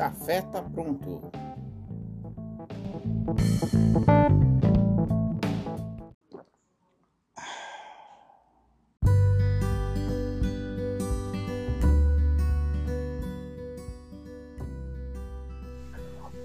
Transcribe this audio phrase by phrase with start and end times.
[0.00, 1.20] café tá pronto.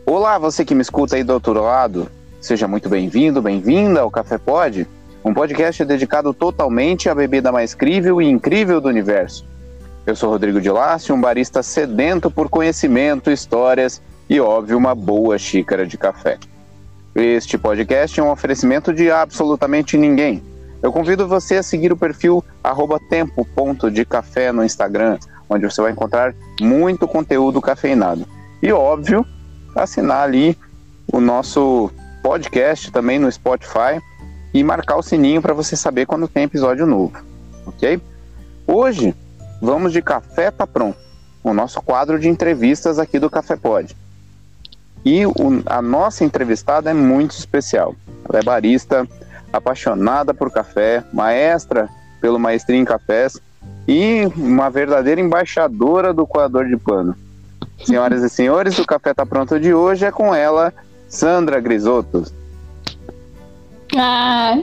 [0.05, 2.11] Olá, você que me escuta aí do outro lado.
[2.41, 4.85] Seja muito bem-vindo, bem-vinda ao Café Pod,
[5.23, 9.54] um podcast dedicado totalmente à bebida mais crível e incrível do universo.
[10.05, 15.35] Eu sou Rodrigo de Lácio, um barista sedento por conhecimento, histórias e, óbvio, uma boa
[15.35, 16.37] xícara de café.
[17.15, 20.43] Este podcast é um oferecimento de absolutamente ninguém.
[20.83, 22.43] Eu convido você a seguir o perfil
[23.09, 25.17] tempo.decafé no Instagram,
[25.49, 28.27] onde você vai encontrar muito conteúdo cafeinado.
[28.61, 29.25] E, óbvio,
[29.75, 30.55] assinar ali
[31.11, 31.89] o nosso
[32.21, 33.99] podcast também no Spotify
[34.53, 37.17] e marcar o sininho para você saber quando tem episódio novo,
[37.65, 37.99] ok?
[38.67, 39.15] Hoje
[39.61, 40.97] vamos de Café Tá Pronto,
[41.43, 43.95] o nosso quadro de entrevistas aqui do Café Pod.
[45.03, 45.33] E o,
[45.67, 47.95] a nossa entrevistada é muito especial.
[48.27, 49.07] Ela é barista,
[49.53, 51.87] apaixonada por café, maestra
[52.19, 53.39] pelo Maestria em Cafés
[53.87, 57.15] e uma verdadeira embaixadora do coador de pano.
[57.83, 60.73] Senhoras e senhores, o Café Tá Pronto de hoje é com ela,
[61.07, 62.23] Sandra Grisotto.
[63.95, 64.57] Ah,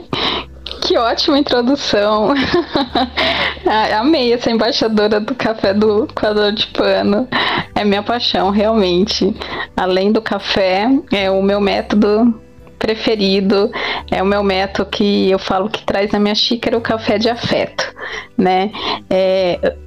[0.83, 2.33] que ótima introdução.
[3.65, 7.27] ah, amei essa embaixadora do café do coador de pano.
[7.73, 9.33] É minha paixão, realmente.
[9.77, 12.37] Além do café, é o meu método
[12.77, 13.71] preferido,
[14.11, 17.29] é o meu método que eu falo que traz na minha xícara o café de
[17.29, 17.95] afeto,
[18.37, 18.69] né?
[19.09, 19.77] É,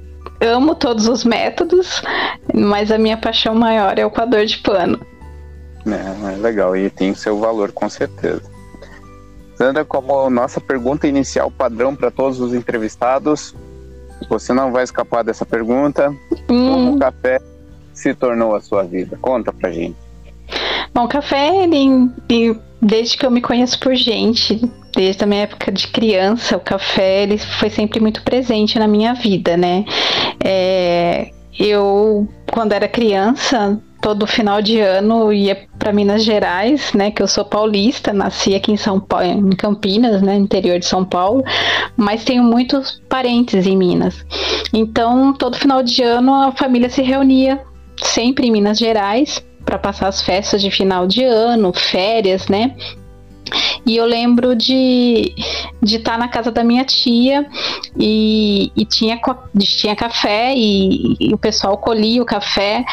[0.41, 2.01] amo todos os métodos,
[2.55, 4.99] mas a minha paixão maior é o coador de pano.
[5.85, 8.56] É, é legal, e tem seu valor com certeza.
[9.57, 13.55] Sandra, como nossa pergunta inicial padrão para todos os entrevistados,
[14.29, 16.09] você não vai escapar dessa pergunta.
[16.47, 16.69] Hum.
[16.69, 17.39] Como o café
[17.91, 19.17] se tornou a sua vida?
[19.19, 19.95] Conta pra gente.
[20.93, 24.61] Bom, o café, ele, ele, desde que eu me conheço por gente,
[24.95, 29.15] desde a minha época de criança, o café ele foi sempre muito presente na minha
[29.15, 29.85] vida, né?
[30.43, 37.21] É, eu, quando era criança, todo final de ano ia para Minas Gerais, né, que
[37.21, 41.43] eu sou paulista, nasci aqui em São Paulo, em Campinas, né, interior de São Paulo,
[41.95, 44.25] mas tenho muitos parentes em Minas.
[44.73, 47.61] Então, todo final de ano a família se reunia
[48.03, 52.75] sempre em Minas Gerais para passar as festas de final de ano, férias, né?
[53.85, 55.33] E eu lembro de
[55.81, 57.45] de estar tá na casa da minha tia
[57.99, 59.19] e, e tinha,
[59.59, 62.83] tinha café e, e, o pessoal colhia o café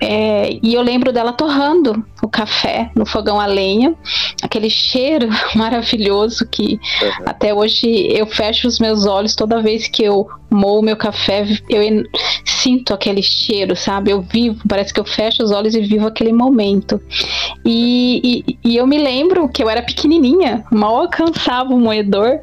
[0.00, 3.94] é, e eu lembro dela torrando o café no fogão a lenha,
[4.42, 7.24] aquele cheiro maravilhoso que uhum.
[7.26, 11.80] até hoje eu fecho os meus olhos toda vez que eu moo meu café, eu
[12.44, 14.10] sinto aquele cheiro, sabe?
[14.10, 17.00] Eu vivo, parece que eu fecho os olhos e vivo aquele momento.
[17.64, 22.40] E, e, e eu me lembro que eu era pequenininha, mal alcançava o moedor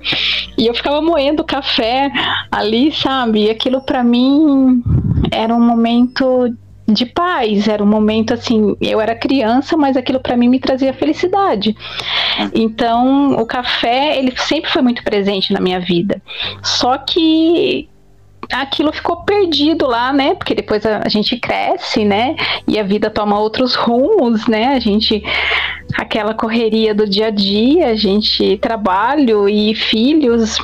[0.58, 2.10] e eu ficava moendo café
[2.52, 3.46] ali, sabe?
[3.46, 4.82] E aquilo para mim
[5.32, 6.56] era um momento
[6.88, 10.94] de paz, era um momento assim, eu era criança, mas aquilo para mim me trazia
[10.94, 11.76] felicidade.
[12.54, 16.22] Então, o café, ele sempre foi muito presente na minha vida.
[16.64, 17.90] Só que
[18.52, 20.36] aquilo ficou perdido lá, né?
[20.36, 22.36] Porque depois a, a, gente cresce, né?
[22.66, 24.68] E a vida toma outros rumos, né?
[24.68, 25.22] A gente
[25.96, 30.58] aquela correria do dia a dia, a gente trabalho e filhos,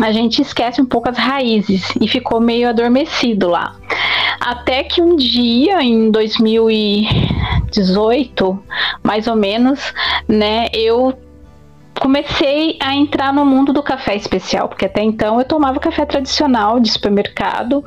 [0.00, 3.76] a gente esquece um pouco as raízes e ficou meio adormecido lá.
[4.40, 8.62] Até que um dia, em 2018,
[9.02, 9.92] mais ou menos,
[10.26, 11.12] né, eu
[12.00, 16.80] comecei a entrar no mundo do café especial, porque até então eu tomava café tradicional
[16.80, 17.84] de supermercado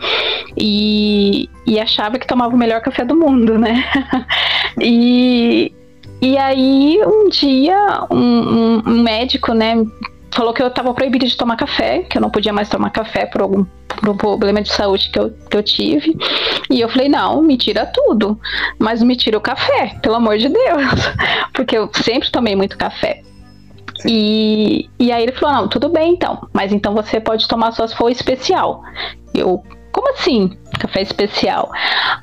[0.55, 3.83] e, e achava que tomava o melhor café do mundo, né?
[4.79, 5.73] e,
[6.21, 9.83] e aí um dia um, um, um médico, né,
[10.35, 13.25] falou que eu estava proibida de tomar café, que eu não podia mais tomar café
[13.25, 16.17] por algum por um problema de saúde que eu, que eu tive.
[16.69, 18.37] E eu falei, não, me tira tudo,
[18.77, 20.83] mas me tira o café, pelo amor de Deus.
[21.53, 23.21] Porque eu sempre tomei muito café.
[24.05, 27.87] E, e aí ele falou, não, tudo bem então, mas então você pode tomar só
[27.87, 28.83] se for especial.
[29.33, 31.71] Eu, como assim, café especial?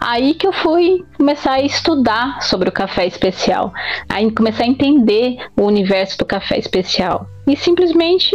[0.01, 3.73] Aí que eu fui começar a estudar sobre o café especial,
[4.09, 7.27] aí começar a entender o universo do café especial.
[7.47, 8.35] E simplesmente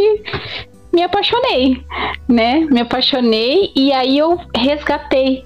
[0.92, 1.82] me apaixonei,
[2.28, 2.60] né?
[2.70, 5.44] Me apaixonei e aí eu resgatei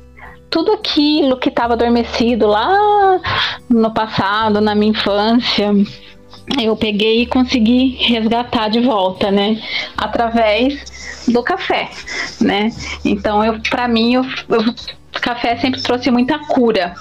[0.51, 3.19] tudo aquilo que estava adormecido lá
[3.69, 5.73] no passado, na minha infância.
[6.61, 9.61] Eu peguei e consegui resgatar de volta, né?
[9.97, 11.89] Através do café,
[12.41, 12.71] né?
[13.05, 14.25] Então, eu, para mim, o
[15.21, 16.95] café sempre trouxe muita cura,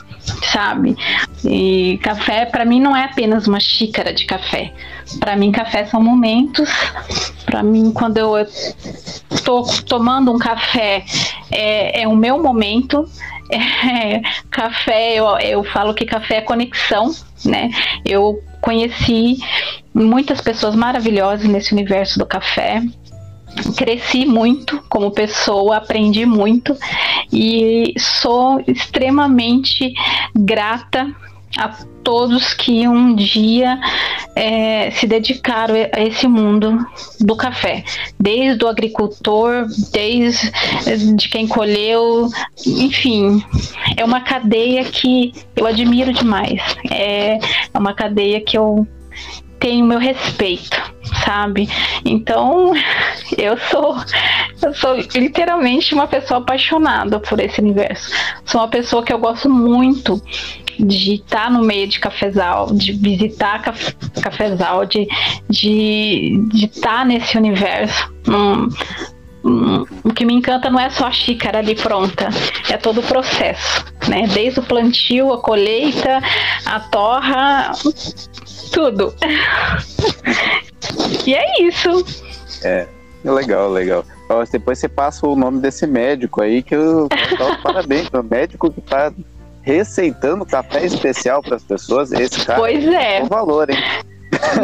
[0.52, 0.96] sabe?
[1.44, 4.74] E café para mim não é apenas uma xícara de café.
[5.20, 6.70] Para mim café são momentos.
[7.46, 8.38] Para mim quando eu
[9.32, 11.04] estou tomando um café
[11.52, 13.08] é, é o meu momento.
[13.54, 17.14] É, café, eu, eu falo que café é conexão,
[17.46, 17.70] né?
[18.06, 19.38] Eu conheci
[19.94, 22.82] muitas pessoas maravilhosas nesse universo do café
[23.76, 26.76] cresci muito como pessoa, aprendi muito
[27.32, 29.94] e sou extremamente
[30.34, 31.14] grata
[31.58, 31.70] a
[32.04, 33.80] todos que um dia
[34.36, 36.78] é, se dedicaram a esse mundo
[37.20, 37.84] do café,
[38.20, 40.52] desde o agricultor, desde
[41.16, 42.30] de quem colheu,
[42.66, 43.44] enfim,
[43.96, 46.62] é uma cadeia que eu admiro demais.
[46.90, 47.38] É,
[47.74, 48.88] é uma cadeia que eu
[49.60, 50.76] tenho meu respeito,
[51.24, 51.70] sabe?
[52.04, 52.74] Então,
[53.38, 53.96] eu sou
[54.62, 58.12] eu sou literalmente uma pessoa apaixonada por esse universo.
[58.46, 60.22] Sou uma pessoa que eu gosto muito
[60.82, 65.08] de estar no meio de cafezal, de visitar caf cafezal, de,
[65.50, 68.12] de, estar nesse universo.
[68.28, 68.70] Hum,
[69.44, 72.30] hum, o que me encanta não é só a xícara ali pronta,
[72.70, 74.28] é todo o processo, né?
[74.34, 76.22] Desde o plantio, a colheita,
[76.66, 77.72] a torra,
[78.72, 79.14] tudo.
[81.26, 82.06] e é isso.
[82.64, 82.88] É,
[83.24, 84.06] legal, legal.
[84.50, 88.08] Depois você passa o nome desse médico aí que eu dou parabéns.
[88.14, 89.12] O médico que tá
[89.62, 92.12] receitando café especial para as pessoas.
[92.12, 93.22] Esse cara pois é.
[93.24, 93.78] o valor, hein?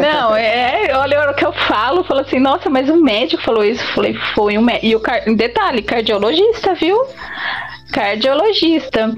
[0.00, 3.84] Não, é, olha o que eu falo, falo assim, nossa, mas o médico falou isso,
[3.94, 4.86] falei, foi um médico.
[4.86, 5.22] E o car...
[5.34, 6.98] detalhe, cardiologista, viu?
[7.92, 9.14] cardiologista.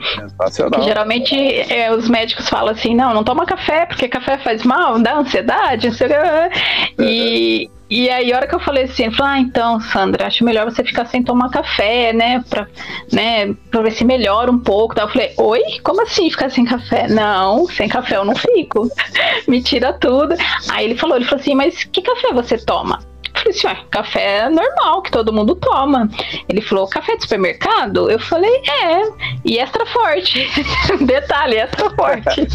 [0.72, 1.34] Que geralmente
[1.72, 5.88] é, os médicos falam assim, não, não toma café, porque café faz mal, dá ansiedade,
[5.88, 7.02] não sei o que.
[7.02, 10.44] E, e aí, a hora que eu falei assim, ele falou, ah, então, Sandra, acho
[10.44, 12.44] melhor você ficar sem tomar café, né?
[12.48, 12.68] Pra,
[13.12, 14.94] né, pra ver se melhora um pouco.
[14.94, 15.02] Tá?
[15.02, 15.62] Eu falei, oi?
[15.82, 17.08] Como assim ficar sem café?
[17.08, 18.88] Não, sem café eu não fico.
[19.48, 20.36] Me tira tudo.
[20.70, 23.00] Aí ele falou, ele falou assim, mas que café você toma?
[23.40, 26.08] falei assim, ah, café normal, que todo mundo toma.
[26.48, 28.10] Ele falou, café de supermercado?
[28.10, 28.54] Eu falei,
[28.84, 29.02] é,
[29.44, 30.48] e extra forte.
[31.04, 32.46] Detalhe, extra forte.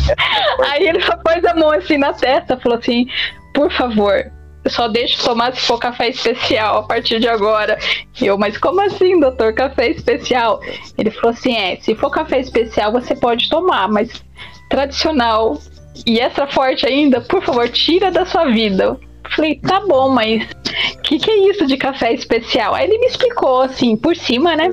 [0.70, 3.08] Aí ele pôs a mão assim na testa, falou assim,
[3.54, 4.32] por favor,
[4.70, 7.78] só deixo tomar se for café especial a partir de agora.
[8.22, 10.60] Eu, mas como assim, doutor, café especial?
[10.98, 14.24] Ele falou assim, é, se for café especial você pode tomar, mas
[14.70, 15.58] tradicional
[16.06, 19.00] e extra forte ainda, por favor, tira da sua vida.
[19.36, 22.74] Falei, tá bom, mas o que, que é isso de café especial?
[22.74, 24.72] Aí ele me explicou, assim, por cima, né?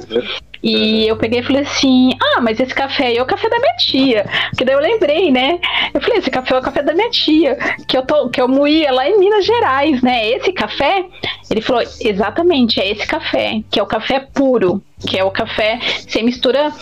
[0.62, 3.58] E eu peguei e falei assim: Ah, mas esse café aí é o café da
[3.58, 4.24] minha tia.
[4.56, 5.58] Que daí eu lembrei, né?
[5.92, 7.58] Eu falei: Esse café é o café da minha tia,
[7.88, 10.30] que eu, tô, que eu moía lá em Minas Gerais, né?
[10.30, 11.04] Esse café.
[11.50, 15.80] Ele falou: Exatamente, é esse café, que é o café puro, que é o café
[16.08, 16.72] sem mistura,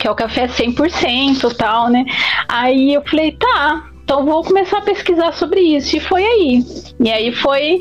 [0.00, 2.06] que é o café 100% tal, né?
[2.48, 5.96] Aí eu falei: Tá, então vou começar a pesquisar sobre isso.
[5.96, 6.64] E foi aí.
[7.00, 7.80] E aí foi.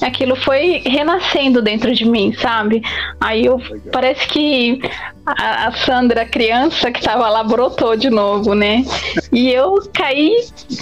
[0.00, 2.82] Aquilo foi renascendo dentro de mim, sabe?
[3.20, 3.60] Aí eu
[3.92, 4.80] parece que
[5.24, 8.84] a, a Sandra, criança que tava lá, brotou de novo, né?
[9.30, 10.34] E eu caí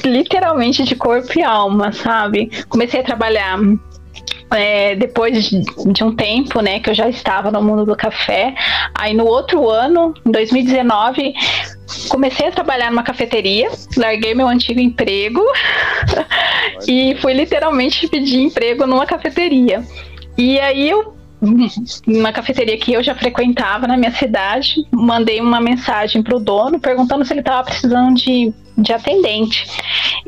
[0.02, 2.50] literalmente de corpo e alma, sabe?
[2.70, 3.58] Comecei a trabalhar
[4.52, 8.54] é, depois de um tempo, né, que eu já estava no mundo do café,
[8.98, 11.34] aí no outro ano, em 2019,
[12.08, 15.42] comecei a trabalhar numa cafeteria, larguei meu antigo emprego
[16.86, 19.84] e fui literalmente pedir emprego numa cafeteria.
[20.36, 21.19] E aí eu
[22.06, 27.24] uma cafeteria que eu já frequentava na minha cidade, mandei uma mensagem pro dono perguntando
[27.24, 29.66] se ele estava precisando de, de atendente.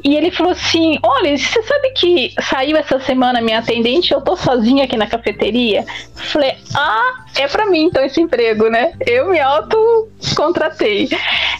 [0.02, 4.36] E ele falou assim: Olha, você sabe que saiu essa semana minha atendente, eu tô
[4.36, 5.84] sozinha aqui na cafeteria?
[6.14, 8.92] Falei: Ah, é para mim então esse emprego, né?
[9.06, 11.08] Eu me auto contratei.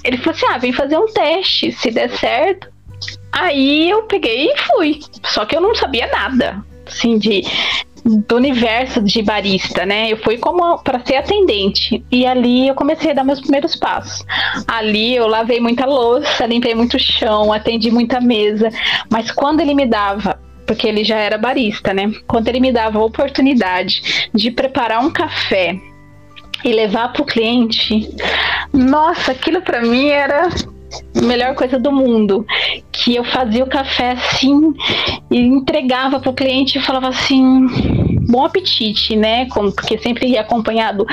[0.02, 2.72] Ele falou assim: Ah, vem fazer um teste, se der certo.
[3.30, 5.00] Aí eu peguei e fui.
[5.24, 7.42] Só que eu não sabia nada, assim, de
[8.04, 10.12] do universo de barista, né?
[10.12, 14.24] Eu fui como para ser atendente e ali eu comecei a dar meus primeiros passos.
[14.66, 18.70] Ali eu lavei muita louça, limpei muito chão, atendi muita mesa,
[19.10, 22.10] mas quando ele me dava porque ele já era barista, né?
[22.26, 25.76] Quando ele me dava a oportunidade de preparar um café
[26.64, 28.08] e levar para o cliente,
[28.72, 30.48] nossa, aquilo para mim era
[31.22, 32.46] melhor coisa do mundo.
[32.90, 34.74] Que eu fazia o café assim
[35.30, 37.66] e entregava pro cliente e falava assim:
[38.28, 39.46] bom apetite, né?
[39.46, 41.06] Como, porque sempre ia acompanhado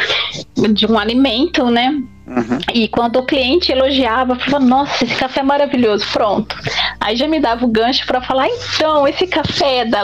[0.74, 2.02] de um alimento, né?
[2.30, 2.60] Uhum.
[2.76, 6.56] E quando o cliente elogiava, falava, nossa, esse café é maravilhoso, pronto.
[7.00, 10.04] Aí já me dava o gancho para falar, então, esse café é da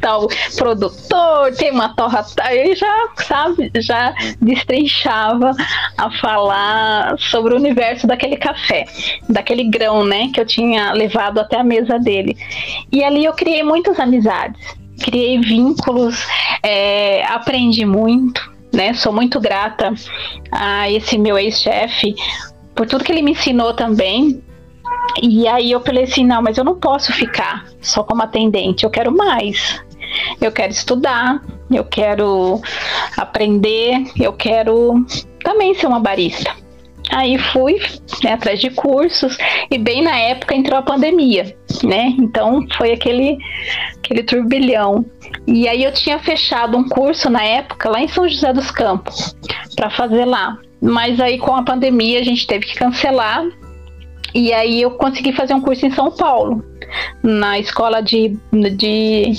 [0.00, 2.24] tal produtor, tem uma torra.
[2.42, 5.50] Aí já, sabe, já destrinchava
[5.98, 8.84] a falar sobre o universo daquele café,
[9.28, 12.36] daquele grão, né, que eu tinha levado até a mesa dele.
[12.92, 14.60] E ali eu criei muitas amizades,
[15.02, 16.24] criei vínculos,
[16.62, 18.94] é, aprendi muito né?
[18.94, 19.92] Sou muito grata
[20.50, 22.14] a esse meu ex-chefe
[22.74, 24.42] por tudo que ele me ensinou também.
[25.22, 28.90] E aí eu falei assim, não, mas eu não posso ficar só como atendente, eu
[28.90, 29.80] quero mais.
[30.40, 32.60] Eu quero estudar, eu quero
[33.16, 35.04] aprender, eu quero
[35.44, 36.54] também ser uma barista.
[37.12, 37.80] Aí fui
[38.22, 39.36] né, atrás de cursos
[39.70, 42.14] e bem na época entrou a pandemia, né?
[42.18, 43.38] Então foi aquele
[43.98, 45.04] aquele turbilhão.
[45.46, 49.34] E aí eu tinha fechado um curso na época lá em São José dos Campos
[49.74, 50.58] para fazer lá.
[50.80, 53.44] Mas aí com a pandemia a gente teve que cancelar.
[54.32, 56.64] E aí eu consegui fazer um curso em São Paulo,
[57.20, 59.32] na escola de, de,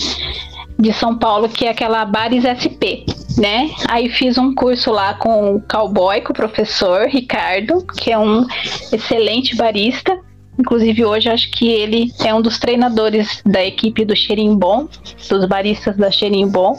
[0.78, 3.08] de São Paulo, que é aquela Bares SP
[3.38, 3.70] né?
[3.88, 8.46] Aí fiz um curso lá com o cowboy, com o professor Ricardo, que é um
[8.92, 10.18] excelente barista.
[10.60, 14.88] Inclusive hoje acho que ele é um dos treinadores da equipe do Cheirinho Bom,
[15.30, 16.78] dos baristas da Cheirinho Bom.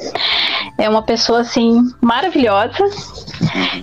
[0.79, 2.85] É uma pessoa assim maravilhosa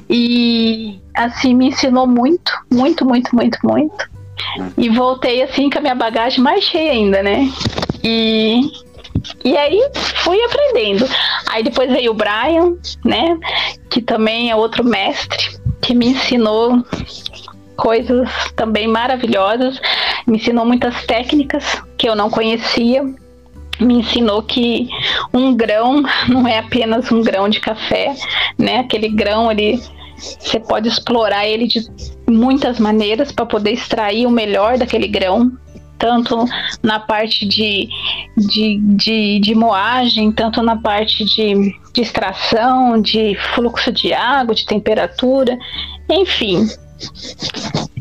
[0.10, 4.10] e assim me ensinou muito, muito, muito, muito, muito.
[4.78, 7.50] E voltei assim com a minha bagagem mais cheia ainda, né?
[8.04, 8.62] E
[9.44, 9.82] e aí
[10.24, 11.08] fui aprendendo.
[11.50, 13.38] Aí depois veio o Brian, né?
[13.90, 16.84] Que também é outro mestre que me ensinou
[17.76, 19.80] coisas também maravilhosas,
[20.28, 23.04] me ensinou muitas técnicas que eu não conhecia,
[23.80, 24.90] me ensinou que
[25.34, 28.14] um grão não é apenas um grão de café,
[28.58, 28.80] né?
[28.80, 29.82] Aquele grão ele
[30.20, 31.88] você pode explorar ele de
[32.30, 35.58] muitas maneiras para poder extrair o melhor daquele grão
[36.00, 36.46] tanto
[36.82, 37.90] na parte de,
[38.36, 44.66] de, de, de moagem, tanto na parte de, de extração, de fluxo de água, de
[44.66, 45.58] temperatura,
[46.10, 46.68] enfim.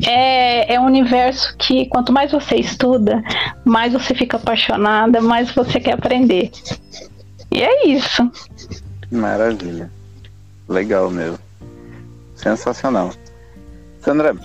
[0.05, 3.21] É, é um universo que quanto mais você estuda,
[3.63, 6.51] mais você fica apaixonada, mais você quer aprender.
[7.51, 8.29] E é isso.
[9.11, 9.89] Maravilha.
[10.67, 11.39] Legal mesmo.
[12.35, 13.11] Sensacional.
[14.01, 14.35] Sandra,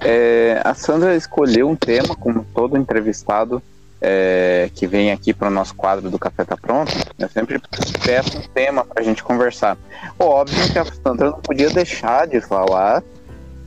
[0.00, 3.62] é, a Sandra escolheu um tema, como todo entrevistado
[4.00, 7.60] é, que vem aqui para o nosso quadro do Café Tá Pronto, eu sempre
[8.04, 9.76] peço um tema para a gente conversar.
[10.18, 13.02] Óbvio que a Sandra não podia deixar de falar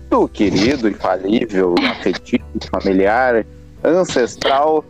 [0.10, 3.46] do querido, infalível, afetivo, familiar,
[3.84, 4.84] ancestral,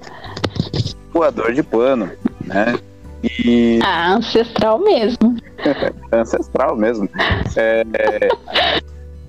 [1.12, 2.10] voador de pano,
[2.42, 2.78] né?
[3.24, 3.80] E...
[3.82, 5.38] Ah, ancestral mesmo.
[6.12, 7.10] ancestral mesmo.
[7.56, 7.84] É,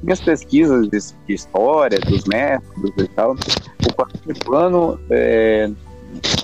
[0.04, 3.34] minhas pesquisas de, de, história, dos métodos e tal,
[3.86, 5.70] o quarto plano, é,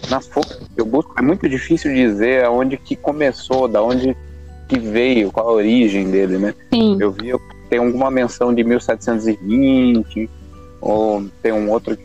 [0.08, 4.16] na fonte que eu busco, é muito difícil dizer aonde que começou, da onde
[4.66, 6.54] que veio, qual a origem dele, né?
[6.72, 6.96] Sim.
[6.98, 7.32] Eu vi,
[7.68, 10.30] tem alguma menção de 1720,
[10.80, 11.98] ou tem um outro,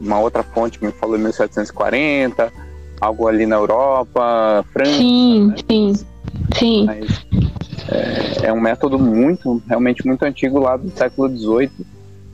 [0.00, 2.52] uma outra fonte que me falou 1740,
[3.00, 4.92] algo ali na Europa, França.
[4.92, 5.56] Sim, né?
[5.68, 5.92] sim,
[6.56, 6.86] sim.
[6.86, 7.26] Mas,
[7.88, 11.70] é, é um método muito, realmente muito antigo lá do século XVIII,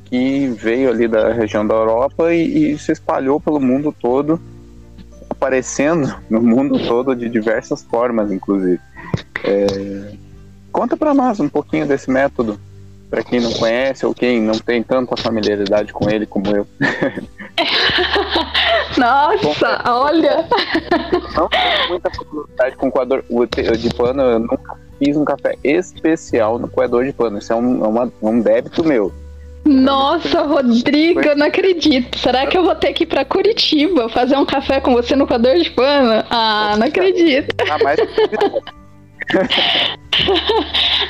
[0.05, 4.41] que veio ali da região da Europa e, e se espalhou pelo mundo todo,
[5.29, 8.81] aparecendo no mundo todo de diversas formas, inclusive.
[9.45, 10.15] É,
[10.73, 12.59] conta para nós um pouquinho desse método,
[13.09, 16.67] para quem não conhece ou quem não tem tanta familiaridade com ele como eu.
[18.97, 20.47] Nossa, Bom, olha!
[21.35, 23.25] Não tenho muita familiaridade com coador
[23.79, 27.39] de pano, eu nunca fiz um café especial no coador de pano.
[27.39, 29.13] Isso é um, é uma, um débito meu.
[29.65, 32.19] Nossa, Rodrigo, eu não acredito.
[32.19, 35.27] Será que eu vou ter que ir para Curitiba fazer um café com você no
[35.27, 36.25] coador de pano?
[36.31, 37.55] Ah, não acredito.
[37.71, 37.99] Ah, mas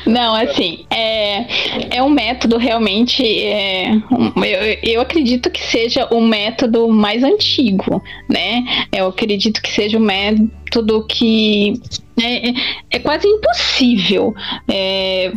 [0.07, 3.23] Não, assim, é, é um método realmente.
[3.45, 8.65] É, um, eu, eu acredito que seja o método mais antigo, né?
[8.93, 11.81] Eu acredito que seja o método que
[12.23, 12.53] é,
[12.91, 14.35] é quase impossível.
[14.69, 15.33] É,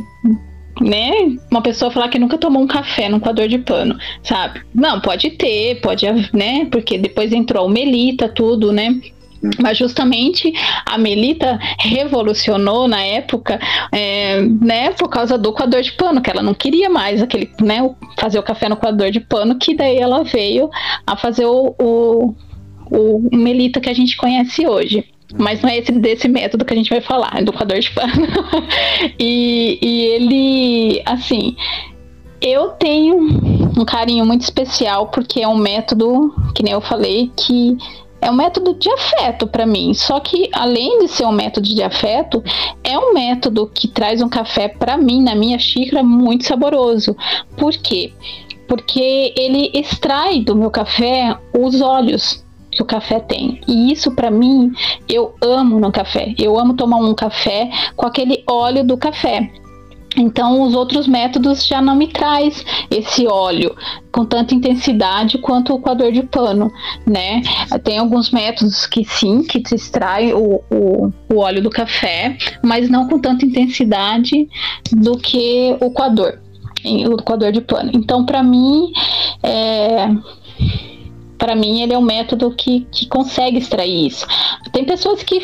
[0.80, 1.38] né?
[1.50, 4.62] Uma pessoa falar que nunca tomou um café num coador de pano, sabe?
[4.74, 6.66] Não, pode ter, pode, né?
[6.72, 9.00] Porque depois entrou o Melita, tudo, né?
[9.60, 10.54] Mas justamente
[10.86, 13.60] a Melita revolucionou na época,
[13.92, 17.78] é, né, por causa do coador de pano, que ela não queria mais aquele, né,
[18.20, 20.70] fazer o café no coador de pano, que daí ela veio
[21.08, 22.36] a fazer o, o,
[22.92, 25.06] o Melita que a gente conhece hoje.
[25.38, 27.92] Mas não é esse desse método que a gente vai falar, é do coador de
[27.92, 28.28] pano.
[29.20, 31.56] e, e ele, assim,
[32.42, 33.18] eu tenho
[33.78, 37.78] um carinho muito especial porque é um método, que nem eu falei, que
[38.22, 39.94] é um método de afeto para mim.
[39.94, 42.44] Só que além de ser um método de afeto,
[42.84, 47.16] é um método que traz um café para mim na minha xícara muito saboroso.
[47.58, 48.14] Por quê?
[48.68, 53.60] Porque ele extrai do meu café os óleos que o café tem.
[53.68, 54.72] E isso para mim
[55.08, 56.34] eu amo no café.
[56.38, 59.52] Eu amo tomar um café com aquele óleo do café.
[60.18, 63.76] Então, os outros métodos já não me traz esse óleo
[64.12, 66.70] com tanta intensidade quanto o coador de pano,
[67.08, 67.42] né?
[67.84, 72.90] Tem alguns métodos que sim, que te extrai o, o, o óleo do café, mas
[72.90, 74.50] não com tanta intensidade
[74.92, 76.40] do que o coador,
[76.84, 77.92] o coador de pano.
[77.94, 78.92] Então, para mim,
[79.42, 80.10] é,
[81.42, 84.28] para mim ele é um método que, que consegue extrair isso.
[84.72, 85.40] Tem pessoas que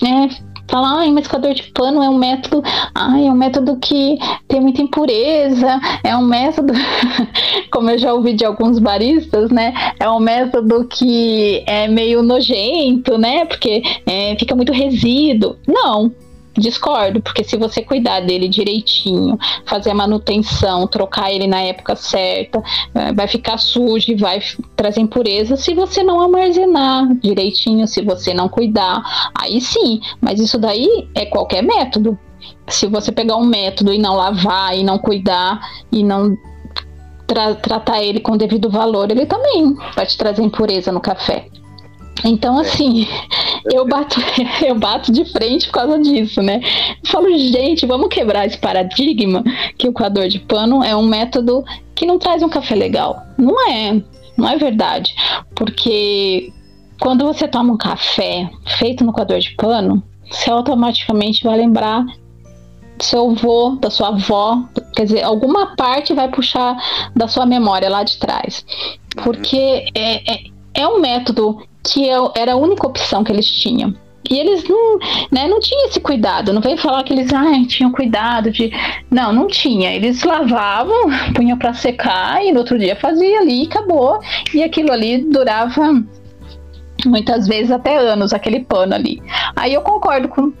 [0.00, 0.30] né,
[0.66, 2.62] falar, ai, mas coador de pano é um método,
[2.94, 6.72] ai, é um método que tem muita impureza, é um método,
[7.70, 13.18] como eu já ouvi de alguns baristas, né, é um método que é meio nojento,
[13.18, 15.56] né, porque é, fica muito resíduo.
[15.68, 16.10] Não,
[16.56, 22.62] Discordo, porque se você cuidar dele direitinho, fazer a manutenção, trocar ele na época certa,
[22.94, 24.40] é, vai ficar sujo e vai
[24.76, 29.02] trazer impureza se você não armazenar direitinho, se você não cuidar.
[29.34, 32.16] Aí sim, mas isso daí é qualquer método.
[32.68, 36.36] Se você pegar um método e não lavar e não cuidar e não
[37.26, 41.48] tra tratar ele com devido valor, ele também vai te trazer impureza no café.
[42.24, 43.06] Então, assim,
[43.72, 44.16] eu bato,
[44.64, 46.60] eu bato de frente por causa disso, né?
[47.02, 49.42] Eu falo, gente, vamos quebrar esse paradigma
[49.78, 53.22] que o coador de pano é um método que não traz um café legal.
[53.38, 54.02] Não é,
[54.36, 55.14] não é verdade.
[55.54, 56.52] Porque
[57.00, 62.04] quando você toma um café feito no coador de pano, você automaticamente vai lembrar
[62.96, 64.62] do seu avô, da sua avó,
[64.94, 66.76] quer dizer, alguma parte vai puxar
[67.14, 68.64] da sua memória lá de trás.
[69.22, 73.94] Porque é, é, é um método que era a única opção que eles tinham.
[74.28, 74.98] E eles não,
[75.30, 76.52] né, não tinham esse cuidado.
[76.52, 78.72] Não vem falar que eles ah, tinham cuidado de.
[79.10, 79.92] Não, não tinha.
[79.92, 84.18] Eles lavavam, punham para secar e no outro dia fazia ali e acabou.
[84.54, 86.02] E aquilo ali durava
[87.04, 89.22] muitas vezes até anos, aquele pano ali.
[89.54, 90.52] Aí eu concordo com.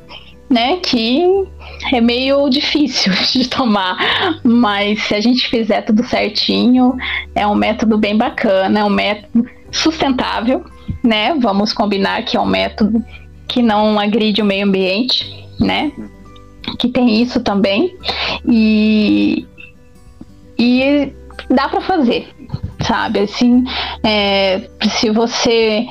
[0.50, 1.24] Né, que
[1.90, 3.96] é meio difícil de tomar,
[4.44, 6.94] mas se a gente fizer tudo certinho,
[7.34, 10.64] é um método bem bacana, é um método sustentável,
[11.02, 11.34] né?
[11.34, 13.04] Vamos combinar que é um método
[13.48, 15.92] que não agride o meio ambiente, né?
[16.78, 17.94] Que tem isso também.
[18.48, 19.46] E,
[20.58, 21.12] e
[21.50, 22.28] dá para fazer,
[22.80, 23.20] sabe?
[23.20, 23.64] Assim,
[24.02, 25.86] é, se você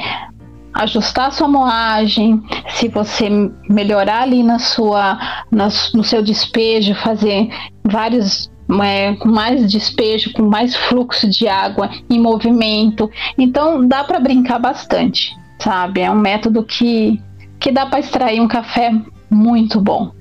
[0.74, 3.30] ajustar sua moagem, se você
[3.70, 5.20] melhorar ali na sua,
[5.52, 7.50] na, no seu despejo, fazer
[7.84, 13.12] vários é, com mais despejo, com mais fluxo de água em movimento.
[13.38, 16.02] Então dá para brincar bastante, sabe?
[16.02, 17.22] É um método que,
[17.60, 18.92] que dá para extrair um café
[19.30, 20.12] muito bom.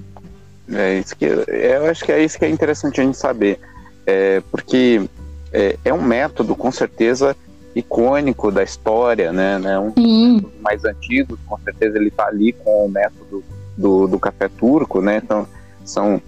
[0.72, 3.60] É isso que eu acho que é isso que é interessante a gente saber,
[4.06, 5.02] é, porque
[5.52, 7.36] é, é um método com certeza
[7.74, 9.58] icônico da história, né?
[9.58, 10.44] né um Sim.
[10.60, 13.44] mais antigos, com certeza ele está ali com o método
[13.76, 15.20] do, do café turco, né?
[15.22, 15.46] Então
[15.84, 16.20] são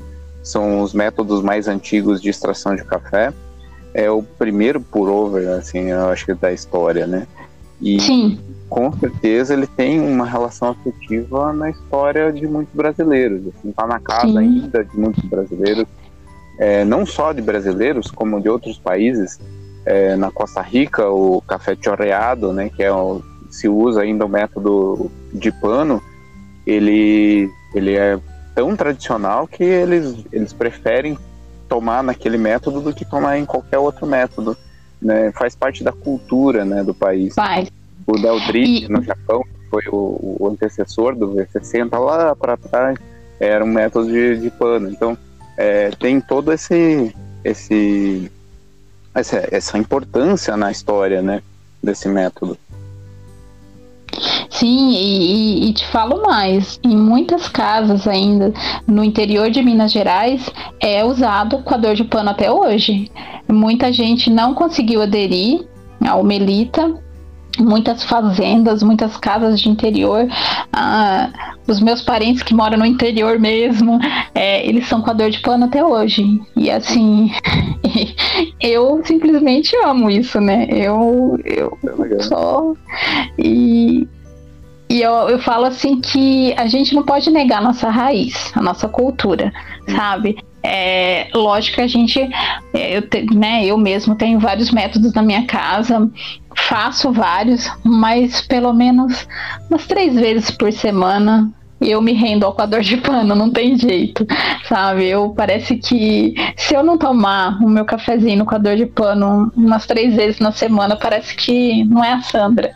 [0.44, 3.32] são os métodos mais antigos de extração de café.
[3.94, 7.26] É o primeiro pour over, assim, eu acho que da história, né?
[7.80, 8.38] E Sim.
[8.68, 13.98] com certeza ele tem uma relação afetiva na história de muitos brasileiros, assim, tá na
[13.98, 14.38] casa Sim.
[14.38, 15.86] ainda de muitos brasileiros,
[16.58, 19.40] é, não só de brasileiros, como de outros países.
[19.86, 24.28] É, na Costa Rica, o café chorreado, né, que é o, se usa ainda o
[24.28, 26.02] método de pano,
[26.66, 28.18] ele, ele é
[28.54, 31.18] tão tradicional que eles, eles preferem
[31.68, 34.56] tomar naquele método do que tomar em qualquer outro método.
[35.00, 35.32] Né?
[35.32, 37.34] Faz parte da cultura né, do país.
[38.06, 38.88] O Del e...
[38.88, 42.98] no Japão, que foi o, o antecessor do V60 lá para trás,
[43.40, 44.90] era um método de, de pano.
[44.90, 45.16] Então,
[45.56, 48.30] é, tem todo esse, esse
[49.14, 51.42] essa, essa importância na história né,
[51.82, 52.58] desse método.
[54.50, 58.52] Sim, e, e, te falo mais: em muitas casas ainda
[58.86, 60.48] no interior de Minas Gerais
[60.80, 63.10] é usado coador de pano até hoje.
[63.48, 65.66] Muita gente não conseguiu aderir
[66.06, 66.94] ao Melita.
[67.58, 70.26] Muitas fazendas, muitas casas de interior,
[70.72, 71.30] ah,
[71.68, 73.98] os meus parentes que moram no interior mesmo,
[74.34, 76.24] é, eles são coador de pano até hoje.
[76.56, 77.30] E assim,
[78.60, 80.66] eu simplesmente amo isso, né?
[80.70, 81.78] Eu, eu
[82.10, 82.74] é só.
[83.38, 84.06] E,
[84.88, 88.62] e eu, eu falo assim que a gente não pode negar a nossa raiz, a
[88.62, 89.52] nossa cultura,
[89.88, 90.36] sabe?
[90.66, 92.18] É, lógico que a gente,
[92.72, 96.10] é, eu, te, né, eu mesmo tenho vários métodos na minha casa,
[96.56, 99.28] faço vários, mas pelo menos
[99.68, 104.26] umas três vezes por semana eu me rendo ao coador de pano, não tem jeito,
[104.66, 105.04] sabe?
[105.06, 109.86] Eu parece que se eu não tomar o meu cafezinho no coador de pano umas
[109.86, 112.72] três vezes na semana, parece que não é a Sandra.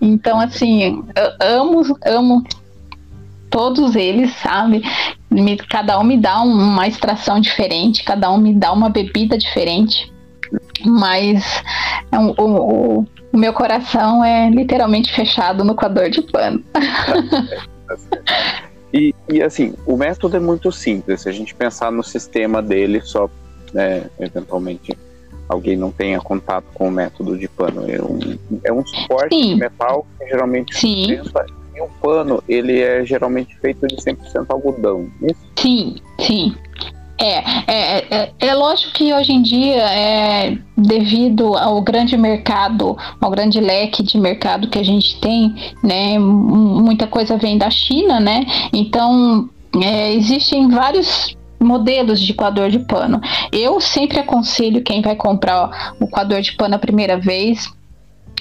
[0.00, 1.02] Então, assim,
[1.40, 2.44] amo, amo
[3.54, 4.82] todos eles, sabe?
[5.30, 10.12] Me, cada um me dá uma extração diferente, cada um me dá uma bebida diferente,
[10.84, 11.62] mas
[12.10, 16.62] é um, o, o, o meu coração é literalmente fechado no coador de pano.
[18.96, 21.22] E, e, assim, o método é muito simples.
[21.22, 23.28] Se a gente pensar no sistema dele, só
[23.72, 24.96] né, eventualmente
[25.48, 27.90] alguém não tenha contato com o método de pano.
[27.90, 29.54] É um, é um suporte Sim.
[29.54, 31.20] de metal que geralmente Sim.
[31.74, 35.08] E o pano ele é geralmente feito de 100% algodão.
[35.22, 35.40] Isso?
[35.56, 36.54] Sim, sim.
[37.16, 43.30] É, é, é, é, lógico que hoje em dia, é, devido ao grande mercado, ao
[43.30, 48.44] grande leque de mercado que a gente tem, né, muita coisa vem da China, né?
[48.72, 49.48] Então,
[49.80, 53.20] é, existem vários modelos de coador de pano.
[53.52, 57.72] Eu sempre aconselho quem vai comprar o coador de pano a primeira vez,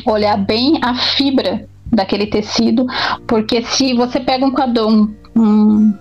[0.05, 2.85] olhar bem a fibra daquele tecido,
[3.27, 5.93] porque se você pega um coador, um,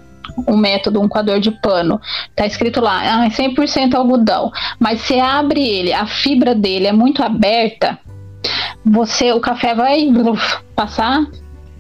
[0.49, 2.01] um método, um coador de pano,
[2.35, 7.23] tá escrito lá, ah, 100% algodão, mas você abre ele, a fibra dele é muito
[7.23, 7.99] aberta,
[8.85, 10.09] você, o café vai
[10.75, 11.25] passar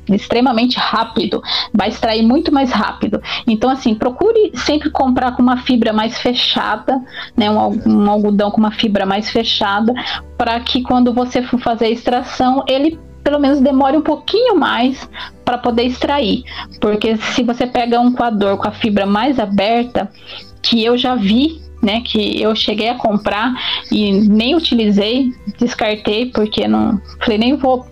[0.08, 3.22] extremamente rápido, vai extrair muito mais rápido.
[3.46, 7.00] Então, assim, procure sempre comprar com uma fibra mais fechada,
[7.36, 9.92] né, um, um algodão com uma fibra mais fechada,
[10.36, 15.08] para que quando você for fazer a extração, ele pelo menos demore um pouquinho mais
[15.44, 16.44] para poder extrair.
[16.80, 20.10] Porque se você pega um coador com a fibra mais aberta,
[20.60, 23.52] que eu já vi, né, que eu cheguei a comprar
[23.90, 27.84] e nem utilizei, descartei porque não, falei nem vou,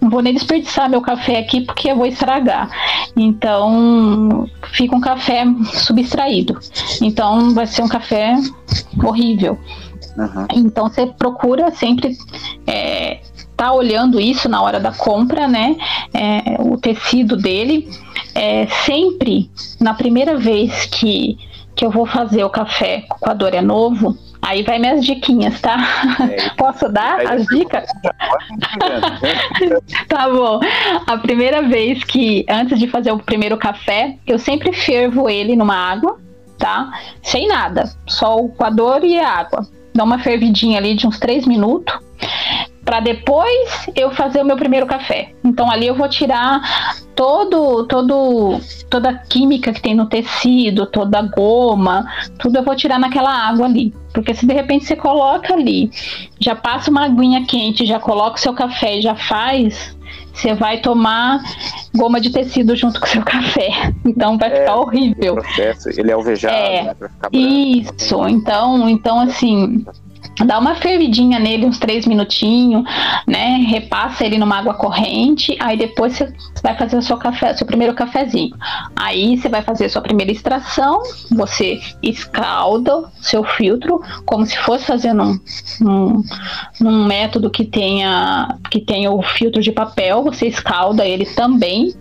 [0.00, 2.68] não vou nem desperdiçar meu café aqui porque eu vou estragar.
[3.16, 6.58] Então, fica um café subtraído.
[7.00, 8.36] Então, vai ser um café
[9.02, 9.58] horrível.
[10.18, 10.46] Uhum.
[10.54, 12.16] Então, você procura sempre
[12.66, 13.20] é,
[13.58, 15.76] tá olhando isso na hora da compra, né?
[16.14, 17.88] É, o tecido dele.
[18.34, 21.36] É, sempre, na primeira vez que,
[21.74, 25.60] que eu vou fazer o café com o coador é novo, Aí vai minhas diquinhas,
[25.60, 25.76] tá?
[26.30, 27.90] É, Posso dar as dicas?
[30.08, 30.60] tá bom.
[31.06, 35.74] A primeira vez que, antes de fazer o primeiro café, eu sempre fervo ele numa
[35.74, 36.18] água,
[36.56, 36.88] tá?
[37.20, 39.66] Sem nada, só o coador e a água.
[39.92, 41.98] Dá uma fervidinha ali de uns 3 minutos
[42.88, 45.34] para depois eu fazer o meu primeiro café.
[45.44, 46.58] Então ali eu vou tirar
[47.14, 52.74] todo, todo, toda a química que tem no tecido, toda a goma, tudo eu vou
[52.74, 53.92] tirar naquela água ali.
[54.14, 55.90] Porque se de repente você coloca ali,
[56.40, 59.94] já passa uma aguinha quente, já coloca o seu café e já faz,
[60.32, 61.42] você vai tomar
[61.94, 63.92] goma de tecido junto com o seu café.
[64.06, 65.34] Então vai é, ficar horrível.
[65.34, 66.94] Processo, ele é alvejado, é, né,
[67.32, 69.84] Isso, então, então assim,
[70.44, 72.84] dá uma fervidinha nele uns três minutinhos,
[73.26, 73.64] né?
[73.68, 77.94] Repassa ele numa água corrente, aí depois você vai fazer o seu café, seu primeiro
[77.94, 78.54] cafezinho.
[78.96, 84.84] Aí você vai fazer a sua primeira extração, você escalda seu filtro como se fosse
[84.84, 85.40] fazendo um,
[85.82, 86.22] um,
[86.82, 91.94] um método que tenha que tenha o filtro de papel, você escalda ele também,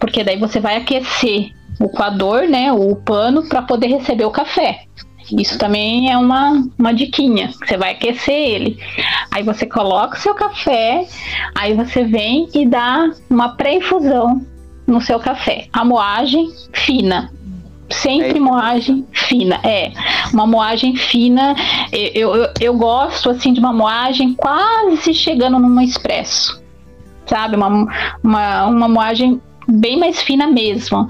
[0.00, 4.84] porque daí você vai aquecer o coador, né, o pano para poder receber o café.
[5.32, 7.50] Isso também é uma, uma diquinha.
[7.52, 8.78] Você vai aquecer ele.
[9.30, 11.06] Aí você coloca o seu café,
[11.54, 14.44] aí você vem e dá uma pré-infusão
[14.86, 15.68] no seu café.
[15.72, 17.32] A moagem fina.
[17.90, 19.60] Sempre é moagem fina.
[19.62, 19.92] É,
[20.32, 21.54] uma moagem fina.
[21.92, 26.62] Eu, eu, eu gosto assim de uma moagem quase chegando num expresso.
[27.26, 27.56] Sabe?
[27.56, 27.86] Uma,
[28.22, 31.08] uma, uma moagem bem mais fina mesmo.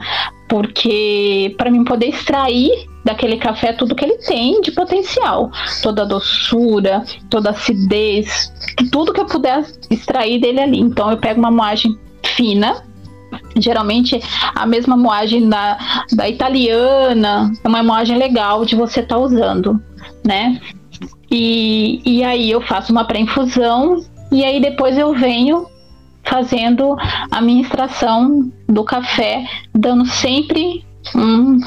[0.48, 5.50] Porque para mim poder extrair daquele café tudo que ele tem de potencial.
[5.82, 8.52] Toda a doçura, toda a acidez,
[8.90, 10.80] tudo que eu puder extrair dele ali.
[10.80, 12.82] Então eu pego uma moagem fina,
[13.56, 14.20] geralmente
[14.54, 15.78] a mesma moagem da,
[16.12, 19.80] da italiana, é uma moagem legal de você estar tá usando,
[20.24, 20.60] né?
[21.30, 25.66] E, e aí eu faço uma pré-infusão e aí depois eu venho
[26.24, 26.96] fazendo
[27.30, 31.58] a minha extração do café, dando sempre um,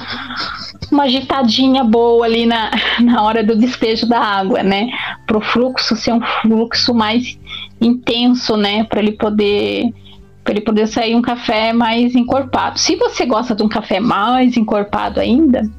[0.92, 2.72] uma agitadinha boa ali na,
[3.02, 4.90] na hora do despejo da água, né?
[5.26, 7.38] Para o fluxo ser um fluxo mais
[7.82, 8.84] intenso, né?
[8.86, 9.94] Para ele poder
[10.44, 12.80] para ele poder sair um café mais encorpado.
[12.80, 15.70] Se você gosta de um café mais encorpado ainda,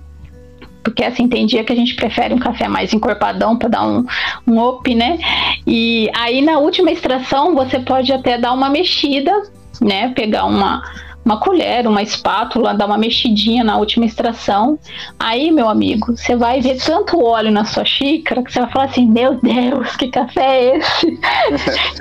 [0.85, 4.05] Porque assim, tem dia que a gente prefere um café mais encorpadão para dar um,
[4.47, 5.19] um up, né?
[5.67, 9.33] E aí na última extração você pode até dar uma mexida,
[9.81, 10.11] né?
[10.11, 10.83] Pegar uma
[11.29, 14.79] uma colher, uma espátula, dar uma mexidinha na última extração.
[15.19, 18.85] Aí, meu amigo, você vai ver tanto óleo na sua xícara que você vai falar
[18.87, 21.19] assim: Meu Deus, que café é esse?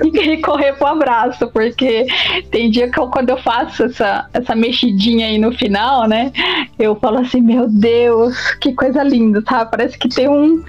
[0.02, 2.06] e correr pro abraço, porque
[2.50, 6.32] tem dia que eu, quando eu faço essa, essa mexidinha aí no final, né?
[6.78, 9.66] Eu falo assim: Meu Deus, que coisa linda, tá?
[9.66, 10.64] Parece que tem um,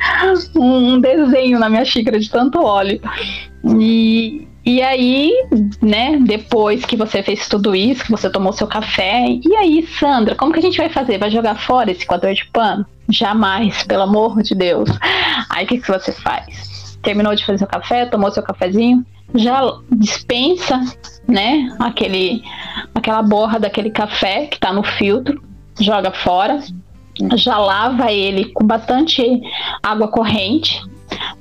[0.58, 3.00] um desenho na minha xícara de tanto óleo.
[3.80, 5.34] E, e aí,
[5.82, 10.36] né, depois que você fez tudo isso, que você tomou seu café, e aí, Sandra,
[10.36, 11.17] como que a gente vai fazer?
[11.17, 12.86] Vai jogar fora esse coador de pano?
[13.10, 14.88] Jamais, pelo amor de Deus.
[15.49, 16.99] Aí o que, que você faz?
[17.01, 19.03] Terminou de fazer seu café, tomou seu cafezinho,
[19.34, 19.60] já
[19.91, 20.79] dispensa,
[21.27, 22.43] né, aquele,
[22.93, 25.41] aquela borra daquele café que tá no filtro,
[25.79, 26.60] joga fora,
[27.38, 29.41] já lava ele com bastante
[29.82, 30.79] água corrente,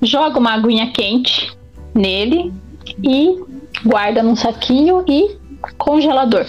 [0.00, 1.52] joga uma aguinha quente
[1.94, 2.54] nele,
[3.02, 3.36] e
[3.84, 5.36] guarda num saquinho e
[5.76, 6.44] congelador.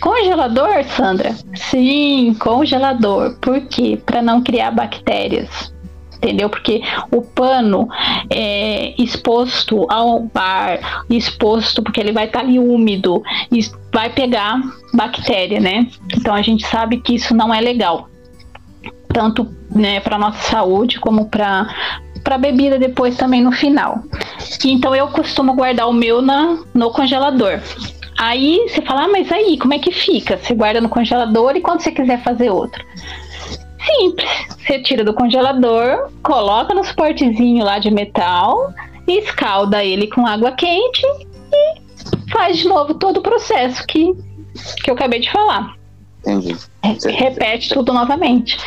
[0.00, 1.34] Congelador, Sandra?
[1.54, 3.36] Sim, congelador.
[3.40, 4.00] Por quê?
[4.04, 5.72] Para não criar bactérias.
[6.16, 6.50] Entendeu?
[6.50, 7.88] Porque o pano
[8.28, 13.60] é exposto ao ar, exposto porque ele vai estar tá ali úmido e
[13.92, 14.60] vai pegar
[14.92, 15.86] bactéria, né?
[16.14, 18.08] Então a gente sabe que isso não é legal.
[19.08, 21.74] Tanto né, para nossa saúde como para
[22.22, 24.02] para bebida depois também no final.
[24.64, 27.60] Então eu costumo guardar o meu na, no congelador.
[28.18, 30.36] Aí você fala, ah, mas aí, como é que fica?
[30.36, 32.84] Você guarda no congelador e quando você quiser fazer outro?
[33.82, 34.28] Simples.
[34.58, 38.74] Você tira do congelador, coloca no suportezinho lá de metal,
[39.08, 41.02] escalda ele com água quente
[41.50, 44.14] e faz de novo todo o processo que,
[44.84, 45.79] que eu acabei de falar.
[46.20, 46.56] Entendi.
[46.82, 48.58] Você, Repete você, tudo novamente.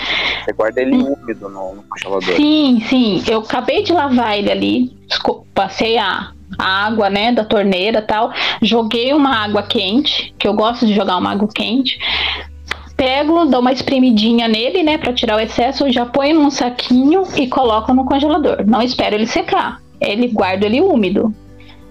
[0.44, 2.36] Você guarda ele úmido no, no congelador.
[2.36, 3.24] Sim, sim.
[3.28, 4.98] Eu acabei de lavar ele ali,
[5.54, 8.32] passei a, a água, né, da torneira tal.
[8.62, 12.00] Joguei uma água quente, que eu gosto de jogar uma água quente.
[12.98, 17.48] Pego, dou uma espremidinha nele, né, para tirar o excesso, já ponho num saquinho e
[17.48, 18.66] coloco no congelador.
[18.66, 19.80] Não espero ele secar.
[20.00, 21.34] Ele guardo ele úmido.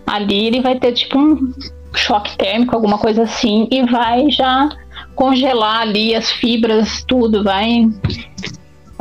[0.06, 1.52] Ali ele vai ter tipo um
[1.94, 4.68] choque térmico, alguma coisa assim, e vai já
[5.14, 7.86] congelar ali as fibras, tudo, vai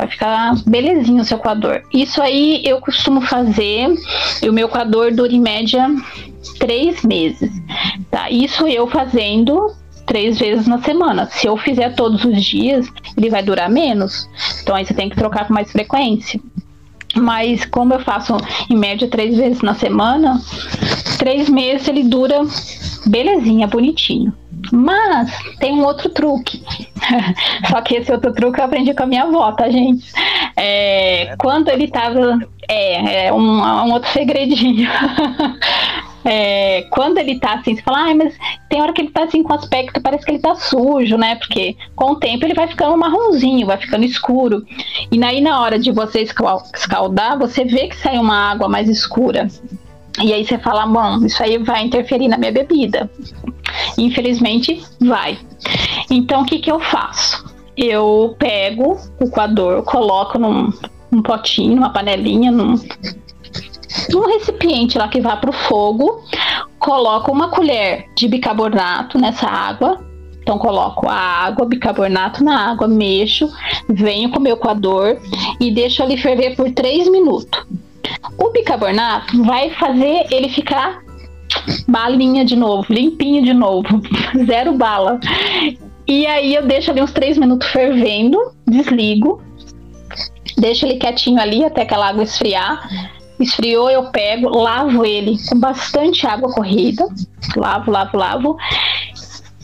[0.02, 1.82] vai ficar belezinho o seu coador.
[1.92, 3.88] Isso aí eu costumo fazer,
[4.42, 5.88] e o meu coador dura em média
[6.58, 7.50] três meses.
[8.10, 8.28] Tá?
[8.28, 9.72] Isso eu fazendo
[10.06, 11.26] três vezes na semana.
[11.26, 14.28] Se eu fizer todos os dias, ele vai durar menos.
[14.62, 16.40] Então aí você tem que trocar com mais frequência.
[17.14, 18.36] Mas como eu faço
[18.68, 20.40] em média três vezes na semana,
[21.18, 22.40] três meses ele dura
[23.06, 24.32] belezinha, bonitinho.
[24.70, 26.62] Mas tem um outro truque.
[27.68, 30.12] Só que esse outro truque eu aprendi com a minha avó, tá, gente?
[30.56, 32.38] É, quando ele tava.
[32.68, 34.88] É, é um, um outro segredinho.
[36.24, 38.36] É, quando ele tá assim, você fala, ah, mas
[38.68, 41.34] tem hora que ele tá assim com aspecto, parece que ele tá sujo, né?
[41.34, 44.64] Porque com o tempo ele vai ficando marronzinho, vai ficando escuro.
[45.10, 49.48] E aí na hora de você escaldar, você vê que sai uma água mais escura.
[50.20, 53.10] E aí você fala, bom, isso aí vai interferir na minha bebida.
[53.96, 55.38] Infelizmente, vai.
[56.10, 57.44] Então, o que, que eu faço?
[57.76, 60.70] Eu pego o coador, coloco num,
[61.22, 62.74] potinho, numa panelinha, num,
[64.10, 66.22] num recipiente lá que vá para o fogo,
[66.78, 70.04] coloco uma colher de bicarbonato nessa água.
[70.42, 73.48] Então coloco a água, bicarbonato na água, mexo,
[73.88, 75.16] venho com o meu coador
[75.60, 77.64] e deixo ele ferver por 3 minutos.
[78.38, 81.02] O bicarbonato vai fazer ele ficar
[81.86, 84.00] balinha de novo, limpinho de novo,
[84.46, 85.20] zero bala.
[86.06, 89.40] E aí eu deixo ali uns 3 minutos fervendo, desligo,
[90.58, 92.88] deixo ele quietinho ali até aquela água esfriar.
[93.38, 97.04] Esfriou, eu pego, lavo ele com bastante água corrida,
[97.56, 98.56] lavo, lavo, lavo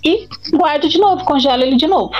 [0.04, 2.14] e guardo de novo, congelo ele de novo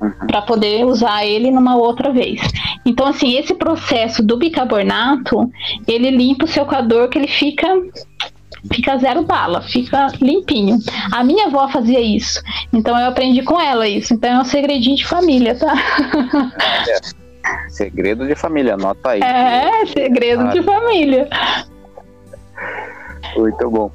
[0.00, 0.26] uhum.
[0.26, 2.40] para poder usar ele numa outra vez.
[2.84, 5.50] Então, assim, esse processo do bicarbonato,
[5.86, 7.66] ele limpa o seu coador que ele fica
[8.72, 10.78] fica zero bala, fica limpinho.
[11.12, 12.42] A minha avó fazia isso,
[12.72, 14.14] então eu aprendi com ela isso.
[14.14, 15.74] Então é um segredinho de família, tá?
[16.88, 17.24] É.
[17.68, 19.20] Segredo de família, anota aí.
[19.20, 20.48] É, segredo ah.
[20.48, 21.28] de família.
[23.36, 23.90] Muito bom.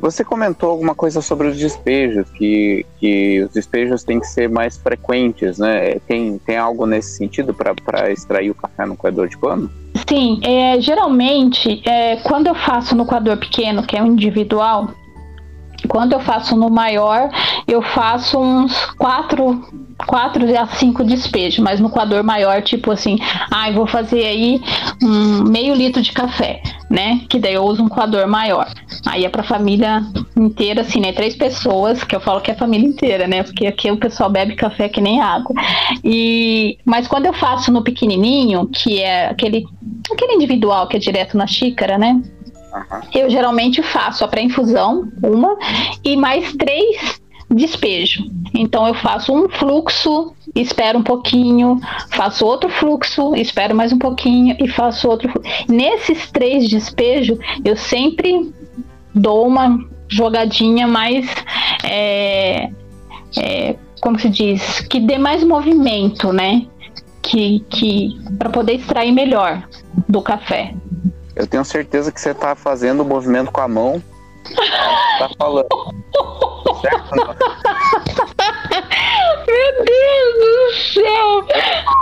[0.00, 4.76] Você comentou alguma coisa sobre os despejos, que, que os despejos têm que ser mais
[4.76, 5.98] frequentes, né?
[6.06, 9.70] Tem, tem algo nesse sentido para extrair o café no coador de pano?
[10.08, 14.90] Sim, é, geralmente, é, quando eu faço no coador pequeno, que é o individual,
[15.86, 17.30] Quando eu faço no maior,
[17.66, 19.64] eu faço uns quatro,
[20.06, 23.18] quatro a cinco despejos, mas no coador maior, tipo assim,
[23.50, 24.60] ah, vou fazer aí
[25.02, 26.60] um meio litro de café,
[26.90, 27.20] né?
[27.28, 28.68] Que daí eu uso um coador maior.
[29.06, 30.02] Aí é pra família
[30.36, 31.12] inteira, assim, né?
[31.12, 33.42] Três pessoas, que eu falo que é a família inteira, né?
[33.42, 35.54] Porque aqui o pessoal bebe café que nem água.
[36.02, 39.64] E, mas quando eu faço no pequenininho, que é aquele,
[40.12, 42.20] aquele individual que é direto na xícara, né?
[43.14, 45.56] Eu geralmente faço a pré-infusão, uma,
[46.04, 48.30] e mais três despejo.
[48.54, 54.56] Então eu faço um fluxo, espero um pouquinho, faço outro fluxo, espero mais um pouquinho
[54.60, 55.32] e faço outro.
[55.68, 58.52] Nesses três despejos, eu sempre
[59.14, 59.78] dou uma
[60.08, 61.26] jogadinha mais.
[61.84, 62.70] É,
[63.36, 64.80] é, como se diz?
[64.80, 66.66] Que dê mais movimento, né?
[67.22, 69.66] Que, que para poder extrair melhor
[70.08, 70.74] do café.
[71.38, 74.02] Eu tenho certeza que você está fazendo o movimento com a mão.
[75.20, 75.68] tá falando.
[76.80, 77.14] certo?
[77.14, 77.28] Não?
[79.46, 80.54] Meu Deus do
[80.92, 81.46] céu!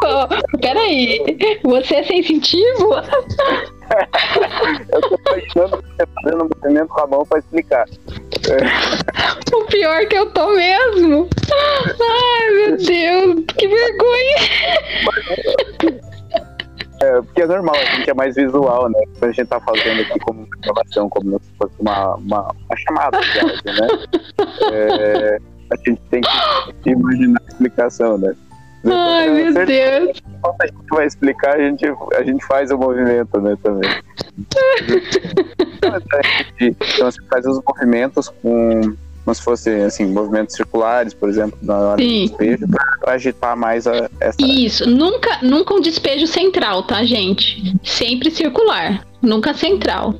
[0.04, 1.20] Oh, peraí,
[1.62, 2.94] você é sensitivo?
[4.92, 7.84] eu tô imaginando você fazendo o movimento com a mão para explicar.
[9.54, 11.28] O pior é que eu tô mesmo.
[12.00, 14.36] Ai, meu Deus, que vergonha.
[17.02, 18.98] É, porque é normal, a gente é mais visual, né?
[19.18, 22.76] Quando a gente tá fazendo aqui como uma gravação, como se fosse uma, uma, uma
[22.76, 23.88] chamada de áudio, né?
[24.72, 25.38] É,
[25.70, 26.22] a gente tem
[26.82, 28.34] que imaginar a explicação, né?
[28.84, 30.22] Ai, meu Deus!
[30.40, 31.84] Quando a gente vai explicar, a gente,
[32.16, 33.90] a gente faz o movimento, né, também.
[36.60, 38.94] então, você faz os movimentos com
[39.26, 42.26] como se fossem assim, movimentos circulares, por exemplo, na hora Sim.
[42.26, 42.66] do despejo,
[43.00, 44.36] para agitar mais a, essa.
[44.40, 47.76] Isso, nunca, nunca um despejo central, tá, gente?
[47.82, 50.14] Sempre circular, nunca central.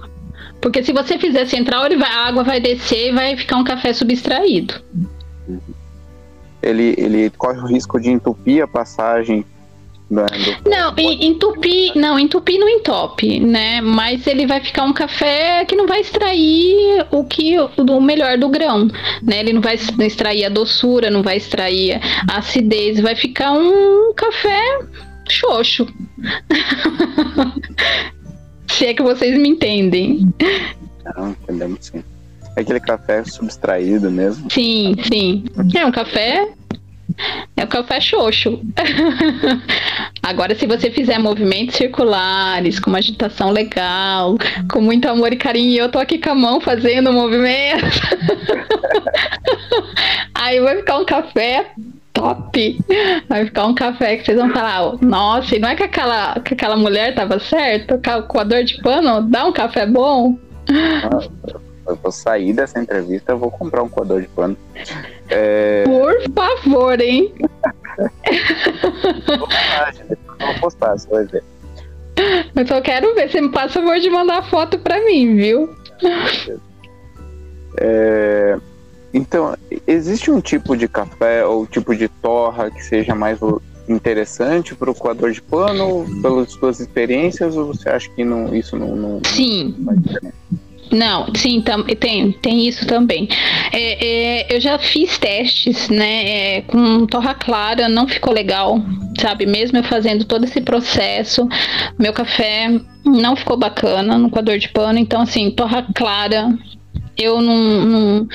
[0.60, 3.64] Porque se você fizer central, ele vai, a água vai descer e vai ficar um
[3.64, 4.74] café subtraído.
[6.60, 9.46] Ele, ele corre o risco de entupir a passagem
[10.08, 13.80] não, entupir, não, entupir não entope, né?
[13.80, 18.48] Mas ele vai ficar um café que não vai extrair o que o melhor do
[18.48, 18.86] grão,
[19.20, 19.40] né?
[19.40, 24.60] Ele não vai extrair a doçura, não vai extrair a acidez, vai ficar um café
[25.28, 25.86] xoxo.
[28.68, 30.32] Se é que vocês me entendem.
[31.16, 32.04] Não, entendemos sim.
[32.54, 34.50] É aquele café subtraído mesmo.
[34.50, 35.44] Sim, sim.
[35.74, 36.48] É um café
[37.56, 38.60] é o café xoxo.
[40.22, 44.36] Agora, se você fizer movimentos circulares, com uma agitação legal,
[44.70, 47.84] com muito amor e carinho, eu tô aqui com a mão fazendo o movimento.
[50.34, 51.70] Aí vai ficar um café
[52.12, 52.78] top.
[53.28, 56.54] Vai ficar um café que vocês vão falar, nossa, e não é que aquela, que
[56.54, 58.00] aquela mulher tava certa?
[58.26, 60.36] Com a dor de pano, dá um café bom?
[61.86, 64.56] Eu vou sair dessa entrevista, eu vou comprar um coador de pano.
[65.36, 65.84] É...
[65.84, 67.34] Por favor, hein?
[69.28, 71.44] vou postar, você vai ver.
[72.54, 73.30] Eu só quero ver.
[73.30, 75.76] Você me passa favor de mandar foto pra mim, viu?
[77.78, 78.58] É...
[79.12, 79.54] Então,
[79.86, 83.38] existe um tipo de café ou tipo de torra que seja mais
[83.86, 88.76] interessante para o coador de pano, pelas suas experiências, ou você acha que não, isso
[88.76, 89.74] não, não Sim.
[89.78, 89.94] Não
[90.96, 93.28] não, sim, tam, tem, tem isso também.
[93.72, 98.80] É, é, eu já fiz testes, né, é, com torra clara, não ficou legal,
[99.20, 99.46] sabe?
[99.46, 101.48] Mesmo eu fazendo todo esse processo,
[101.98, 102.70] meu café
[103.04, 106.56] não ficou bacana no coador de pano, então assim, torra clara
[107.16, 108.28] eu não, não,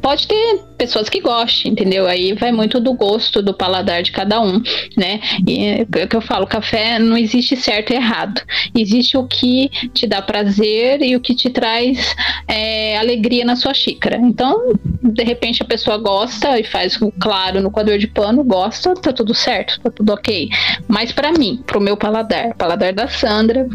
[0.00, 2.06] Pode ter pessoas que gostem, entendeu?
[2.06, 4.62] Aí vai muito do gosto, do paladar de cada um,
[4.96, 5.20] né?
[5.46, 8.40] E é o que eu falo, café não existe certo e errado.
[8.74, 12.14] Existe o que te dá prazer e o que te traz
[12.48, 14.16] é, alegria na sua xícara.
[14.16, 18.94] Então, de repente a pessoa gosta e faz o claro no coador de pano, gosta,
[18.94, 20.48] tá tudo certo, tá tudo ok.
[20.88, 23.66] Mas para mim, pro meu paladar, paladar da Sandra,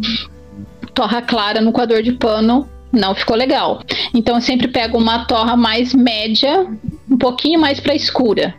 [0.94, 3.82] torra clara no coador de pano não ficou legal.
[4.14, 6.68] Então eu sempre pego uma torra mais média,
[7.10, 8.56] um pouquinho mais para escura,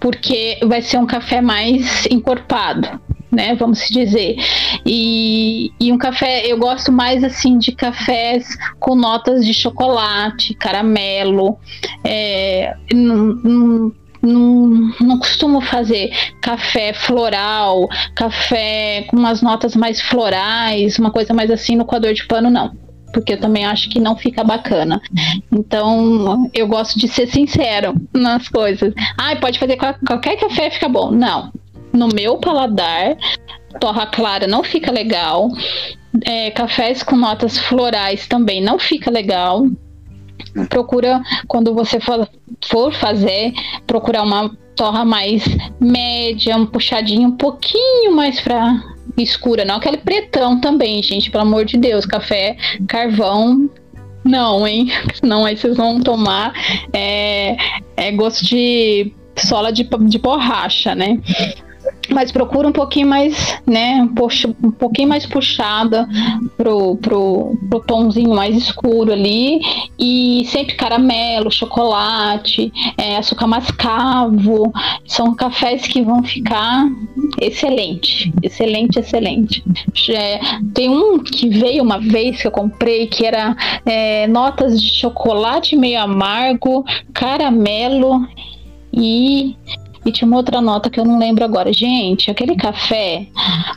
[0.00, 3.00] porque vai ser um café mais encorpado.
[3.30, 4.36] Né, vamos dizer.
[4.86, 11.58] E, e um café, eu gosto mais assim de cafés com notas de chocolate, caramelo.
[12.04, 21.34] É, não, não costumo fazer café floral, café com umas notas mais florais, uma coisa
[21.34, 22.84] mais assim no coador de pano, não
[23.14, 25.00] porque eu também acho que não fica bacana.
[25.50, 28.92] Então, eu gosto de ser sincero nas coisas.
[29.16, 31.12] Ah, pode fazer qualquer café fica bom.
[31.12, 31.52] Não.
[31.92, 33.16] No meu paladar,
[33.80, 35.48] torra clara não fica legal.
[36.24, 39.64] É, cafés com notas florais também não fica legal.
[40.68, 42.28] procura, quando você for,
[42.64, 43.52] for fazer,
[43.86, 45.44] procurar uma torra mais
[45.80, 51.64] média, um puxadinho um pouquinho mais pra escura, não aquele pretão também, gente, pelo amor
[51.64, 52.56] de Deus, café,
[52.88, 53.70] carvão,
[54.24, 54.90] não, hein?
[55.22, 56.54] Não, aí vocês vão tomar
[56.94, 57.56] é,
[57.94, 61.20] é gosto de sola de, de borracha, né?
[62.12, 66.08] Mas procura um pouquinho mais, né, um, pouquinho mais puxada
[66.56, 69.60] pro, pro, pro tomzinho mais escuro ali
[69.98, 74.72] e sempre caramelo, chocolate, é, açúcar mascavo,
[75.06, 76.86] são cafés que vão ficar
[77.40, 79.64] excelente, excelente, excelente.
[80.10, 80.40] É,
[80.72, 85.76] tem um que veio uma vez que eu comprei que era é, notas de chocolate
[85.76, 88.26] meio amargo, caramelo
[88.92, 89.56] e
[90.04, 91.72] e tinha uma outra nota que eu não lembro agora.
[91.72, 93.26] Gente, aquele café,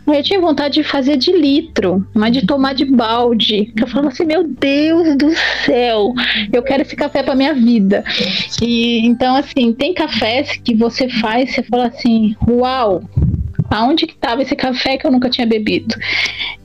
[0.06, 3.72] eu tinha vontade de fazer de litro, mas de tomar de balde.
[3.80, 5.32] Eu falava assim, meu Deus do
[5.66, 6.14] céu,
[6.52, 8.04] eu quero esse café para minha vida.
[8.62, 13.04] E então, assim, tem cafés que você faz, você fala assim, uau,
[13.70, 15.96] aonde que estava esse café que eu nunca tinha bebido.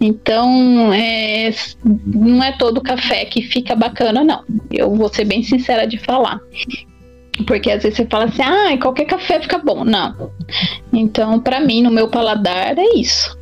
[0.01, 1.51] Então, é,
[1.85, 4.45] não é todo café que fica bacana, não.
[4.71, 6.41] Eu vou ser bem sincera de falar.
[7.47, 9.85] Porque às vezes você fala assim, ah, qualquer café fica bom.
[9.85, 10.31] Não.
[10.93, 13.37] Então, para mim, no meu paladar, é isso.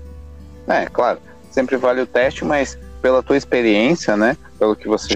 [0.69, 1.19] É, claro.
[1.51, 4.37] Sempre vale o teste, mas pela tua experiência, né?
[4.59, 5.15] Pelo que você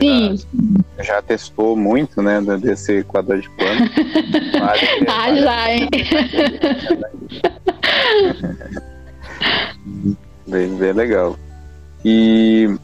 [0.98, 2.40] já, já, testou muito, né?
[2.58, 3.88] Desse Equador de pano.
[4.58, 5.88] vale, ah, vale já, hein?
[10.46, 11.36] bem, bem legal.
[12.04, 12.74] E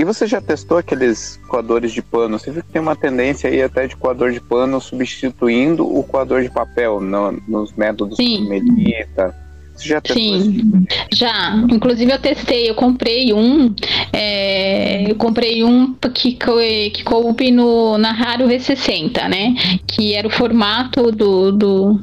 [0.00, 2.38] e você já testou aqueles coadores de pano?
[2.38, 6.42] Você viu que tem uma tendência aí até de coador de pano substituindo o coador
[6.42, 8.48] de papel no, nos métodos Sim.
[8.48, 9.36] Melita.
[9.76, 10.78] Você já testou Sim, tipo
[11.12, 11.54] já.
[11.70, 13.74] Inclusive eu testei, eu comprei um,
[14.10, 19.54] é, eu comprei um que, que coube no, na Raro V60, né?
[19.86, 22.00] Que era o formato do, do,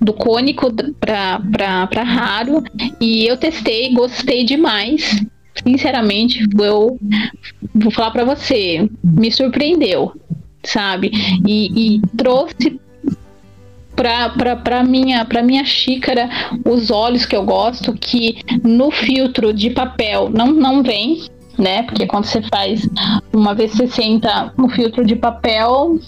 [0.00, 2.64] do cônico para Raro.
[2.98, 5.22] E eu testei, gostei demais
[5.62, 6.98] sinceramente, eu
[7.74, 10.12] vou falar para você, me surpreendeu,
[10.62, 11.10] sabe?
[11.46, 12.80] E, e trouxe
[13.94, 16.28] para minha para minha xícara
[16.64, 21.22] os óleos que eu gosto que no filtro de papel não não vem
[21.56, 22.88] né porque quando você faz
[23.32, 26.00] uma vez 60 no filtro de papel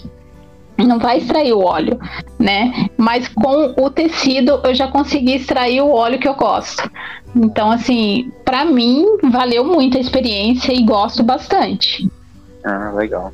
[0.85, 1.99] não vai extrair o óleo,
[2.37, 2.89] né?
[2.97, 6.89] Mas com o tecido eu já consegui extrair o óleo que eu gosto.
[7.35, 12.09] Então, assim, para mim valeu muito a experiência e gosto bastante.
[12.63, 13.33] Ah, legal.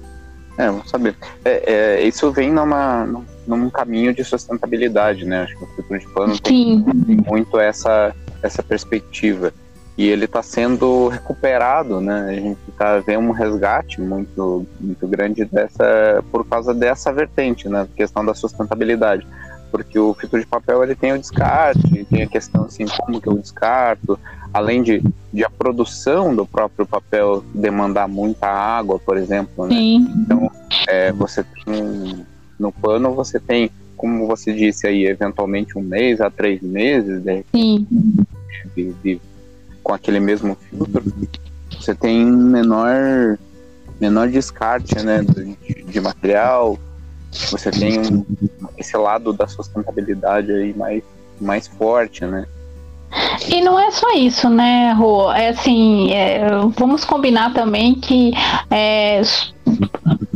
[0.57, 1.15] É, vamos saber.
[1.43, 3.07] É, é, isso vem numa,
[3.47, 5.43] num caminho de sustentabilidade, né?
[5.43, 9.53] Acho que o filtro de pano tem, tem muito essa, essa perspectiva
[9.97, 12.27] e ele está sendo recuperado, né?
[12.29, 17.87] A gente está vendo um resgate muito, muito grande dessa, por causa dessa vertente, né?
[17.95, 19.27] Questão da sustentabilidade,
[19.71, 23.27] porque o filtro de papel ele tem o descarte, tem a questão assim como que
[23.27, 24.19] eu descarto,
[24.51, 29.75] além de, de a produção do próprio papel demandar muita água, por exemplo, né?
[29.75, 30.07] Sim.
[30.17, 30.51] Então,
[30.87, 32.25] é, você tem
[32.59, 37.43] no pano você tem, como você disse aí, eventualmente um mês a três meses de,
[38.75, 39.21] de, de
[39.83, 41.03] com aquele mesmo filtro,
[41.79, 43.37] você tem menor
[43.99, 46.77] menor descarte né, de, de material,
[47.49, 48.25] você tem um,
[48.77, 51.03] esse lado da sustentabilidade aí mais,
[51.39, 52.45] mais forte, né?
[53.47, 55.31] E não é só isso, né, Rô?
[55.31, 58.33] É assim, é, vamos combinar também que
[58.69, 59.21] é,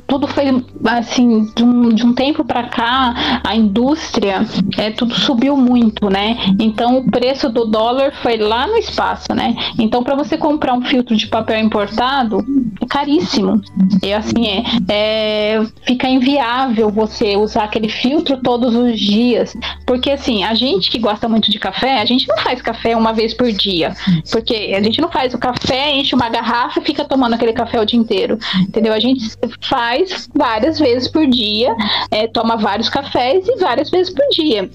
[0.07, 4.45] tudo foi assim de um, de um tempo para cá a indústria
[4.77, 6.37] é tudo subiu muito né?
[6.59, 9.55] Então o preço do dólar foi lá no espaço né?
[9.77, 12.43] Então para você comprar um filtro de papel importado
[12.81, 13.61] é caríssimo.
[14.03, 19.53] E assim é, é fica inviável você usar aquele filtro todos os dias.
[19.85, 23.13] Porque assim a gente que gosta muito de café a gente não faz café uma
[23.13, 23.93] vez por dia.
[24.31, 27.79] Porque a gente não faz o café enche uma garrafa e fica tomando aquele café
[27.79, 28.37] o dia inteiro.
[28.61, 28.93] Entendeu?
[28.93, 29.25] A gente
[29.61, 31.75] faz faz várias vezes por dia,
[32.11, 34.69] é, toma vários cafés e várias vezes por dia.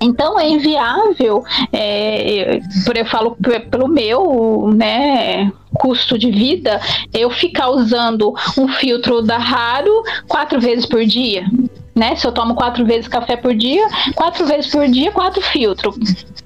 [0.00, 1.42] Então é inviável,
[1.72, 3.36] é, por eu falo
[3.70, 5.50] pelo meu, né?
[5.74, 6.78] custo de vida
[7.14, 11.46] eu ficar usando um filtro da Raro quatro vezes por dia
[11.94, 12.16] né?
[12.16, 15.96] Se eu tomo quatro vezes café por dia, quatro vezes por dia, quatro filtros.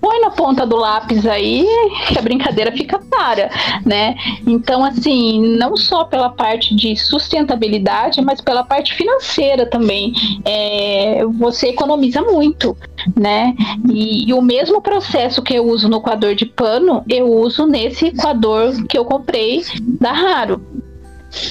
[0.01, 1.67] Põe na ponta do lápis aí
[2.09, 3.51] que a brincadeira fica para,
[3.85, 4.15] né?
[4.47, 10.13] Então, assim, não só pela parte de sustentabilidade, mas pela parte financeira também.
[10.45, 12.77] É, você economiza muito,
[13.17, 13.55] né?
[13.89, 18.11] E, e, o mesmo processo que eu uso no coador de pano, eu uso nesse
[18.11, 19.63] coador que eu comprei
[20.01, 20.61] da Raro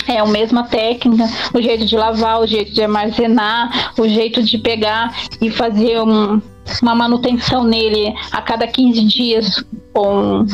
[0.08, 4.58] É a mesma técnica, o jeito de lavar, o jeito de armazenar, o jeito de
[4.58, 6.42] pegar e fazer um,
[6.82, 9.64] uma manutenção nele a cada 15 dias
[9.94, 10.46] com,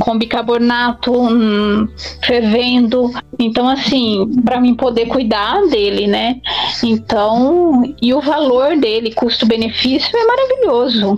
[0.00, 1.88] com bicarbonato hum,
[2.24, 3.10] fervendo.
[3.38, 6.40] Então, assim, para mim poder cuidar dele, né?
[6.82, 11.16] Então, e o valor dele, custo-benefício, é maravilhoso.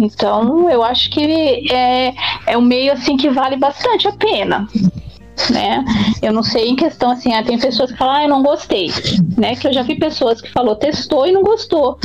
[0.00, 2.14] Então, eu acho que é,
[2.46, 4.66] é um meio assim que vale bastante a pena
[5.50, 5.84] né?
[6.22, 8.90] Eu não sei em questão assim, ah, tem pessoas que falam, ah, eu não gostei,
[9.36, 9.54] né?
[9.56, 11.98] Que eu já vi pessoas que falou, testou e não gostou.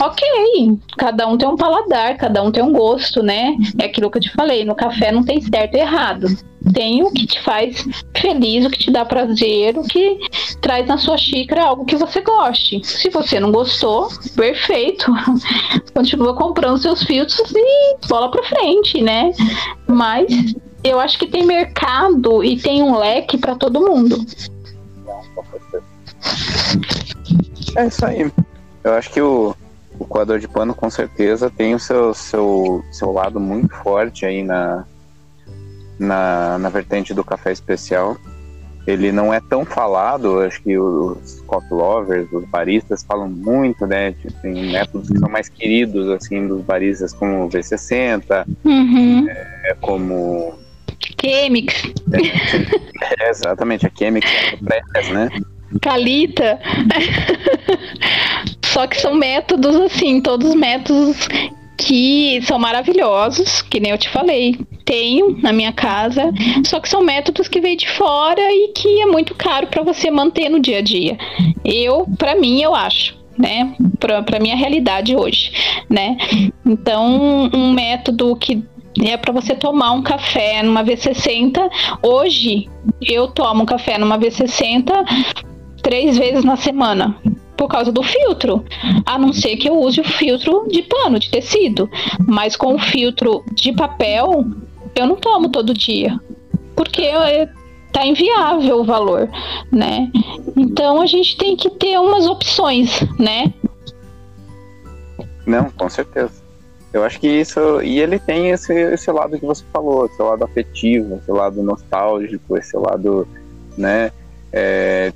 [0.00, 3.54] Ok, cada um tem um paladar, cada um tem um gosto, né?
[3.78, 6.26] É aquilo que eu te falei, no café não tem certo e errado.
[6.72, 7.84] Tem o que te faz
[8.16, 10.18] feliz, o que te dá prazer, o que
[10.60, 12.80] traz na sua xícara algo que você goste.
[12.84, 15.12] Se você não gostou, perfeito.
[15.92, 19.32] Continua comprando seus filtros e bola pra frente, né?
[19.88, 20.54] Mas
[20.84, 24.16] eu acho que tem mercado e tem um leque para todo mundo.
[27.76, 28.30] É isso aí.
[28.84, 29.54] Eu acho que o,
[29.98, 34.42] o coador de pano com certeza tem o seu, seu, seu lado muito forte aí
[34.42, 34.84] na,
[35.98, 38.16] na, na vertente do café especial.
[38.84, 44.12] Ele não é tão falado, acho que os coffee lovers, os baristas falam muito, né?
[44.42, 49.28] Tem métodos que são mais queridos, assim, dos baristas, como o V60, uhum.
[49.28, 50.58] é, como
[51.20, 51.82] Chemix.
[53.18, 54.26] É, exatamente, a Chemix
[54.94, 55.28] é né?
[55.80, 56.60] Calita.
[58.64, 61.28] Só que são métodos assim, todos métodos
[61.76, 64.58] que são maravilhosos, que nem eu te falei.
[64.84, 66.32] Tenho na minha casa,
[66.64, 70.10] só que são métodos que vêm de fora e que é muito caro para você
[70.10, 71.18] manter no dia a dia.
[71.64, 75.52] Eu, para mim, eu acho né, para minha realidade hoje,
[75.88, 76.16] né?
[76.64, 78.62] Então, um método que
[79.00, 81.70] é para você tomar um café numa V60.
[82.02, 82.68] Hoje
[83.00, 84.90] eu tomo café numa V60
[85.82, 87.16] três vezes na semana
[87.56, 88.64] por causa do filtro,
[89.06, 91.88] a não ser que eu use o filtro de pano, de tecido,
[92.26, 94.44] mas com o filtro de papel
[94.96, 96.18] eu não tomo todo dia,
[96.74, 97.48] porque é,
[97.92, 99.28] tá inviável o valor,
[99.70, 100.10] né?
[100.56, 103.52] Então a gente tem que ter umas opções, né?
[105.46, 106.41] Não, com certeza.
[106.92, 107.80] Eu acho que isso.
[107.82, 112.56] E ele tem esse, esse lado que você falou, esse lado afetivo, esse lado nostálgico,
[112.56, 113.26] esse lado,
[113.76, 114.12] né?
[114.52, 115.12] É,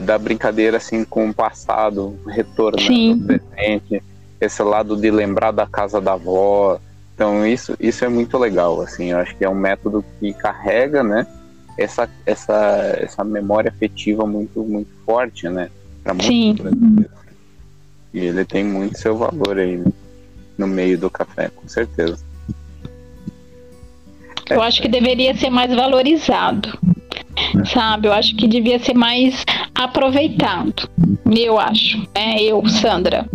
[0.00, 4.02] da brincadeira assim com o passado, retornando ao presente,
[4.40, 6.78] esse lado de lembrar da casa da avó.
[7.14, 11.02] Então isso, isso é muito legal, assim, eu acho que é um método que carrega,
[11.02, 11.24] né,
[11.78, 15.70] essa, essa, essa memória afetiva muito, muito forte, né,
[16.02, 17.14] para muitos brasileiros.
[18.12, 19.92] E ele tem muito seu valor aí, né?
[20.56, 22.18] No meio do café, com certeza.
[24.48, 26.78] Eu acho que deveria ser mais valorizado,
[27.72, 28.08] sabe?
[28.08, 29.44] Eu acho que devia ser mais
[29.74, 30.88] aproveitado.
[31.30, 32.36] Eu acho, né?
[32.40, 33.26] Eu, Sandra.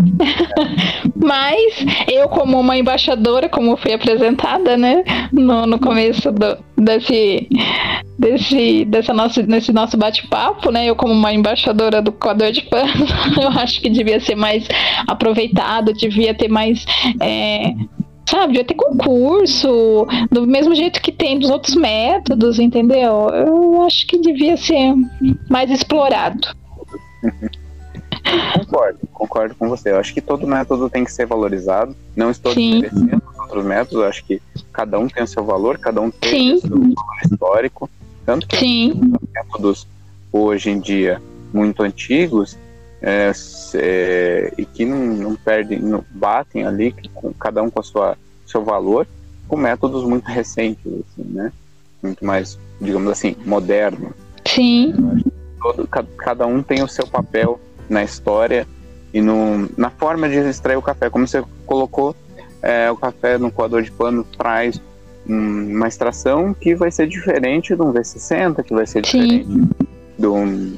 [1.16, 5.04] Mas eu, como uma embaixadora, como fui apresentada, né?
[5.32, 7.48] No, no começo do, desse,
[8.18, 10.86] desse, dessa nosso, nesse nosso bate-papo, né?
[10.86, 13.06] Eu, como uma embaixadora do coador de pano,
[13.42, 14.66] eu acho que devia ser mais
[15.08, 16.86] aproveitado, devia ter mais.
[17.20, 17.74] É,
[18.30, 23.30] sabe, devia ter concurso, do mesmo jeito que tem dos outros métodos, entendeu?
[23.30, 24.94] Eu acho que devia ser
[25.50, 26.48] mais explorado.
[28.54, 29.92] Concordo, concordo com você.
[29.92, 31.96] Eu acho que todo método tem que ser valorizado.
[32.16, 36.00] Não estou desmerecendo outros métodos, eu acho que cada um tem o seu valor, cada
[36.00, 37.90] um tem o seu valor histórico.
[38.26, 38.92] Tanto que Sim.
[38.92, 39.88] os métodos
[40.32, 41.22] hoje em dia
[41.52, 42.58] muito antigos
[43.02, 43.32] é,
[43.76, 48.18] é, e que não, não perdem, não batem ali, com, cada um com a sua
[48.46, 49.08] seu valor,
[49.48, 51.52] com métodos muito recentes, assim, né?
[52.02, 54.14] Muito mais, digamos assim, moderno.
[54.46, 54.94] Sim.
[55.62, 57.60] Todo, cada um tem o seu papel
[57.90, 58.66] na história
[59.14, 61.10] e no, na forma de extrair o café.
[61.10, 62.16] Como você colocou,
[62.62, 64.82] é, o café no coador de pano traz
[65.28, 69.48] um, uma extração que vai ser diferente de um V60, que vai ser diferente
[70.18, 70.74] de um,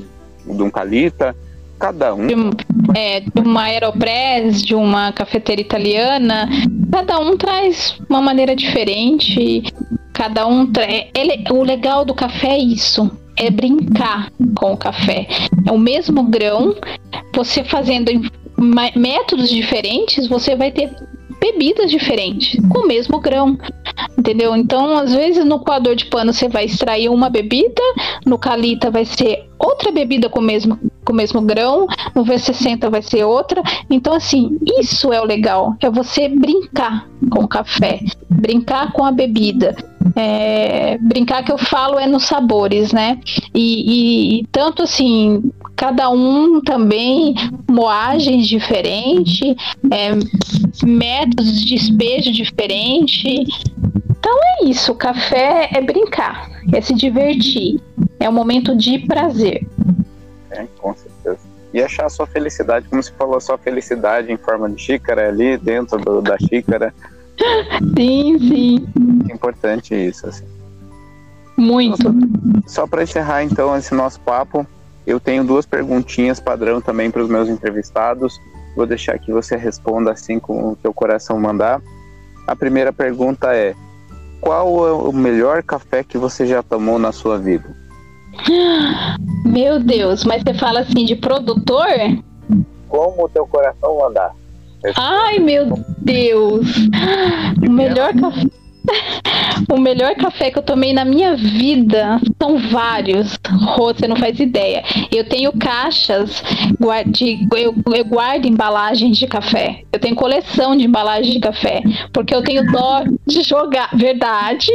[0.45, 1.35] de um Calita.
[1.81, 2.27] Cada um.
[2.27, 2.35] De,
[2.95, 6.47] é, de uma Aeropress, de uma cafeteira italiana,
[6.91, 9.63] cada um traz uma maneira diferente.
[10.13, 10.71] Cada um.
[10.71, 10.85] Tra...
[10.85, 15.27] Ele, o legal do café é isso é brincar com o café.
[15.65, 16.75] É o mesmo grão,
[17.33, 18.11] você fazendo
[18.95, 20.91] métodos diferentes, você vai ter
[21.41, 23.57] bebidas diferentes com o mesmo grão.
[24.17, 24.55] Entendeu?
[24.55, 27.81] Então, às vezes no coador de pano você vai extrair uma bebida,
[28.25, 32.89] no calita vai ser outra bebida com o mesmo, com o mesmo grão, no V60
[32.89, 33.63] vai ser outra.
[33.89, 39.11] Então, assim, isso é o legal, é você brincar com o café, brincar com a
[39.11, 39.75] bebida,
[40.15, 43.19] É, brincar que eu falo é nos sabores, né?
[43.53, 47.35] E, e, e, tanto assim, cada um também,
[47.69, 49.55] moagens diferentes,
[49.91, 50.11] é,
[50.85, 53.43] métodos de despejo diferente.
[54.09, 57.81] Então é isso, café é brincar, é se divertir,
[58.19, 59.65] é um momento de prazer.
[60.51, 61.39] É, com certeza.
[61.73, 65.29] E achar a sua felicidade, como você falou, a sua felicidade em forma de xícara
[65.29, 66.93] ali dentro do, da xícara.
[67.97, 68.87] Sim, sim.
[69.29, 70.45] É importante isso, assim.
[71.57, 72.13] Muito.
[72.67, 74.65] Só para encerrar então esse nosso papo,
[75.05, 78.39] eu tenho duas perguntinhas padrão também para os meus entrevistados.
[78.75, 81.81] Vou deixar que você responda assim com o teu coração mandar.
[82.47, 83.75] A primeira pergunta é:
[84.39, 87.75] qual é o melhor café que você já tomou na sua vida?
[89.45, 91.87] Meu Deus, mas você fala assim de produtor?
[92.87, 94.33] Como o teu coração mandar.
[94.95, 95.67] Ai, meu
[95.99, 96.67] Deus.
[97.65, 98.60] O melhor café.
[99.69, 103.37] O melhor café que eu tomei na minha vida são vários.
[103.75, 104.83] Rô, você não faz ideia.
[105.11, 106.43] Eu tenho caixas,
[107.07, 109.83] de, eu, eu guardo embalagens de café.
[109.91, 111.81] Eu tenho coleção de embalagens de café.
[112.11, 113.89] Porque eu tenho dó de jogar.
[113.93, 114.71] Verdade.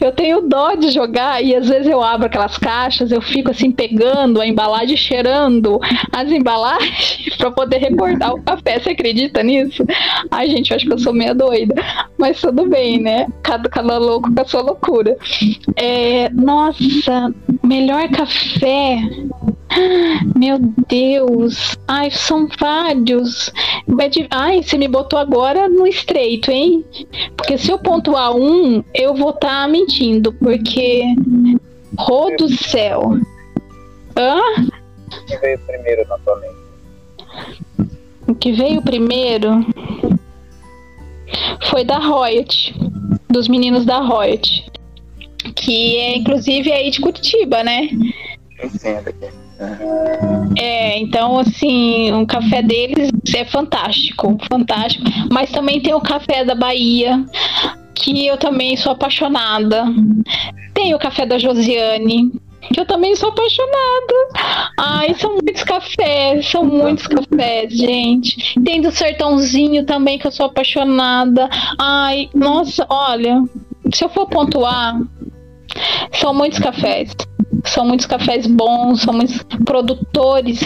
[0.00, 3.70] Eu tenho dó de jogar e às vezes eu abro aquelas caixas, eu fico assim
[3.70, 5.80] pegando a embalagem, cheirando
[6.12, 8.78] as embalagens para poder recordar o café.
[8.78, 9.84] Você acredita nisso?
[10.30, 11.74] Ai, gente, eu acho que eu sou meio doida.
[12.18, 13.26] Mas tudo bem, né?
[13.46, 15.16] Cada, cada louco com a sua loucura.
[15.76, 17.32] É, nossa,
[17.62, 18.98] melhor café.
[20.34, 21.78] Meu Deus.
[21.86, 23.52] Ai, são vários.
[24.30, 26.84] Ai, você me botou agora no estreito, hein?
[27.36, 30.32] Porque se eu pontuar um, eu vou estar tá mentindo.
[30.32, 31.04] Porque.
[31.96, 33.16] Rô do céu.
[34.16, 34.40] Hã?
[35.08, 36.56] O que veio primeiro na tua mente?
[38.26, 39.64] O que veio primeiro
[41.70, 42.74] foi da Royalty
[43.28, 44.66] dos meninos da Riot.
[45.54, 47.88] Que é inclusive aí de Curitiba, né?
[50.58, 55.04] É, então assim, o café deles é fantástico, fantástico.
[55.30, 57.24] Mas também tem o café da Bahia,
[57.94, 59.84] que eu também sou apaixonada.
[60.74, 62.32] Tem o café da Josiane,
[62.72, 64.14] que eu também sou apaixonada.
[64.78, 68.60] Ai, são muitos cafés, são muitos cafés, gente.
[68.62, 71.48] Tem do sertãozinho também que eu sou apaixonada.
[71.78, 73.42] Ai, nossa, olha,
[73.92, 75.00] se eu for pontuar,
[76.12, 77.14] são muitos cafés.
[77.64, 80.60] São muitos cafés bons, são muitos produtores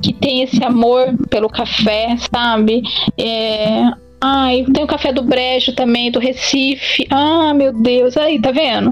[0.00, 2.82] que têm esse amor pelo café, sabe?
[3.18, 3.90] É,
[4.20, 7.06] Ai, tem o café do Brejo também, do Recife.
[7.10, 8.90] Ah, meu Deus, aí, tá vendo?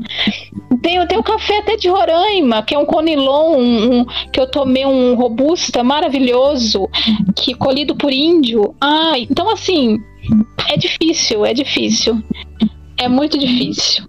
[0.84, 4.46] Tem, tem o café até de Roraima, que é um conilon, um, um, que eu
[4.46, 6.90] tomei um robusta maravilhoso,
[7.34, 8.74] que colhido por índio.
[8.78, 9.98] Ai, então assim,
[10.68, 12.22] é difícil, é difícil.
[12.98, 14.04] É muito difícil.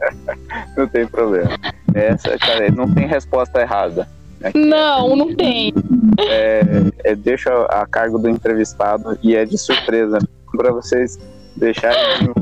[0.74, 1.50] não tem problema.
[1.94, 4.08] Essa, cara, não tem resposta errada.
[4.42, 5.74] Aqui, não, não tem.
[6.18, 6.62] É,
[7.04, 10.16] é, deixa a cargo do entrevistado e é de surpresa
[10.56, 11.18] para vocês
[11.54, 12.32] deixarem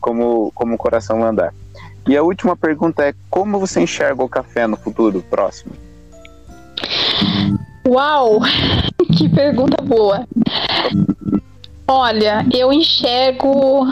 [0.00, 1.52] como, como o coração mandar.
[2.08, 5.72] E a última pergunta é: como você enxerga o café no futuro próximo?
[7.86, 8.40] Uau!
[9.16, 10.26] Que pergunta boa!
[11.86, 13.86] Olha, eu enxergo,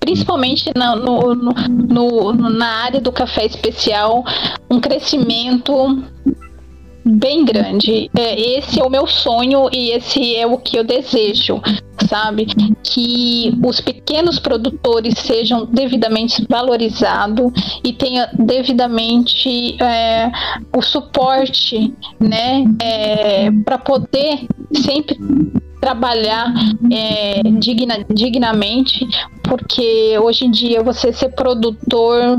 [0.00, 4.24] principalmente na, no, no, no, na área do café especial,
[4.70, 6.02] um crescimento
[7.06, 8.10] bem grande.
[8.18, 11.62] É, esse é o meu sonho e esse é o que eu desejo,
[12.08, 12.46] sabe?
[12.82, 17.52] Que os pequenos produtores sejam devidamente valorizados
[17.84, 20.32] e tenha devidamente é,
[20.76, 25.16] o suporte, né, é, para poder sempre
[25.80, 26.52] trabalhar
[26.90, 29.06] é, digna, dignamente,
[29.44, 32.38] porque hoje em dia você ser produtor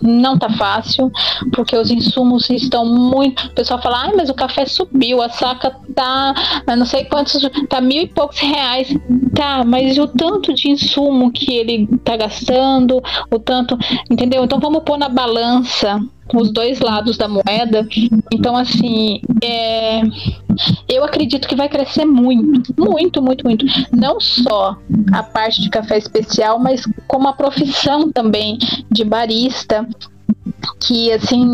[0.00, 1.10] não tá fácil,
[1.52, 3.46] porque os insumos estão muito.
[3.46, 6.34] O pessoal fala, ah, mas o café subiu, a saca tá
[6.76, 8.88] não sei quantos, tá mil e poucos reais.
[9.34, 13.76] Tá, mas o tanto de insumo que ele tá gastando, o tanto.
[14.10, 14.44] Entendeu?
[14.44, 16.00] Então vamos pôr na balança
[16.34, 17.86] os dois lados da moeda.
[18.32, 20.02] Então, assim, é,
[20.88, 23.66] eu acredito que vai crescer muito, muito, muito, muito.
[23.92, 24.76] Não só
[25.12, 28.58] a parte de café especial, mas como a profissão também
[28.90, 29.86] de barista,
[30.80, 31.46] que assim,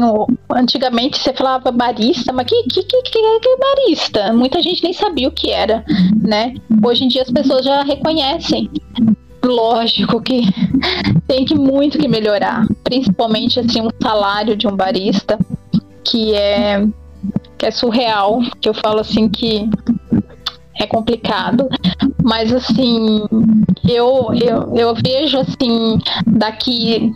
[0.51, 4.33] antigamente você falava barista, mas que, que, que, que, barista?
[4.33, 5.85] Muita gente nem sabia o que era,
[6.23, 6.55] né?
[6.85, 8.71] Hoje em dia as pessoas já reconhecem
[9.45, 10.43] lógico que
[11.27, 15.39] tem que muito que melhorar, principalmente assim um salário de um barista
[16.05, 16.87] que é
[17.59, 19.69] que é surreal, que eu falo assim que
[20.81, 21.69] é complicado,
[22.23, 23.25] mas assim
[23.89, 27.13] eu, eu, eu vejo assim daqui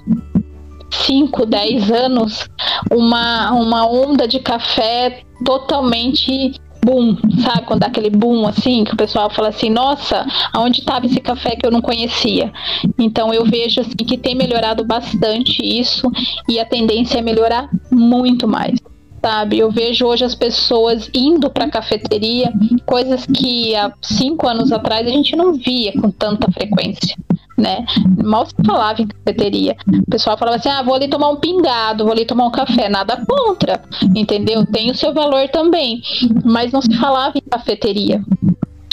[0.91, 2.49] 5, 10 anos,
[2.91, 7.63] uma, uma onda de café totalmente boom, sabe?
[7.67, 11.57] Quando dá aquele boom assim, que o pessoal fala assim, nossa, aonde estava esse café
[11.57, 12.53] que eu não conhecia?
[12.99, 16.11] Então eu vejo assim que tem melhorado bastante isso
[16.49, 18.79] e a tendência é melhorar muito mais.
[19.25, 22.53] Sabe, eu vejo hoje as pessoas indo para cafeteria,
[22.85, 27.17] coisas que há cinco anos atrás a gente não via com tanta frequência
[27.63, 27.85] né?
[28.23, 29.77] Mal se falava em cafeteria.
[29.87, 32.89] O pessoal falava assim: ah, vou ali tomar um pingado, vou ali tomar um café.
[32.89, 33.81] Nada contra,
[34.15, 34.67] entendeu?
[34.67, 36.03] Tem o seu valor também.
[36.45, 38.23] Mas não se falava em cafeteria.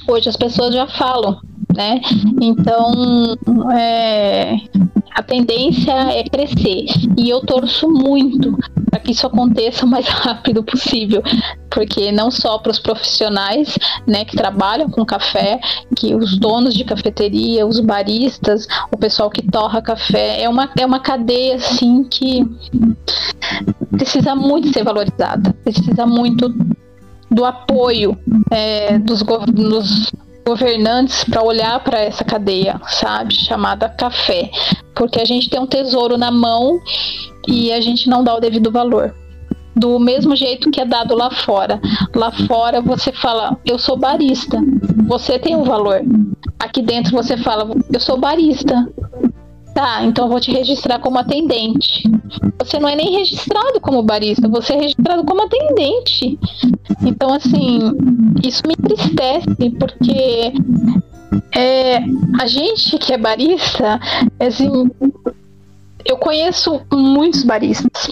[0.09, 1.39] Hoje as pessoas já falam,
[1.75, 2.01] né?
[2.41, 3.37] Então,
[3.71, 4.55] é,
[5.11, 6.85] a tendência é crescer.
[7.15, 8.57] E eu torço muito
[8.89, 11.21] para que isso aconteça o mais rápido possível,
[11.69, 15.59] porque não só para os profissionais, né, que trabalham com café,
[15.95, 20.85] que os donos de cafeteria, os baristas, o pessoal que torra café, é uma, é
[20.85, 22.43] uma cadeia assim que
[23.91, 26.53] precisa muito ser valorizada, precisa muito
[27.31, 28.17] do apoio
[28.51, 30.11] é, dos, dos
[30.45, 34.49] governantes para olhar para essa cadeia, sabe, chamada café,
[34.95, 36.79] porque a gente tem um tesouro na mão
[37.47, 39.13] e a gente não dá o devido valor.
[39.75, 41.79] Do mesmo jeito que é dado lá fora.
[42.13, 44.59] Lá fora você fala, eu sou barista.
[45.07, 46.01] Você tem um valor.
[46.59, 48.89] Aqui dentro você fala, eu sou barista.
[49.79, 52.03] Tá, então eu vou te registrar como atendente.
[52.57, 56.37] Você não é nem registrado como barista, você é registrado como atendente.
[57.05, 57.79] Então, assim,
[58.43, 60.51] isso me entristece, porque
[61.55, 61.99] é,
[62.41, 64.01] a gente que é barista,
[64.37, 64.91] assim,
[66.03, 68.09] eu conheço muitos baristas.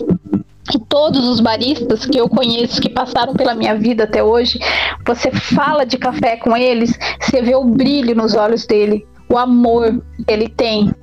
[0.74, 4.58] E todos os baristas que eu conheço que passaram pela minha vida até hoje,
[5.06, 10.02] você fala de café com eles, você vê o brilho nos olhos dele, o amor
[10.26, 10.94] que ele tem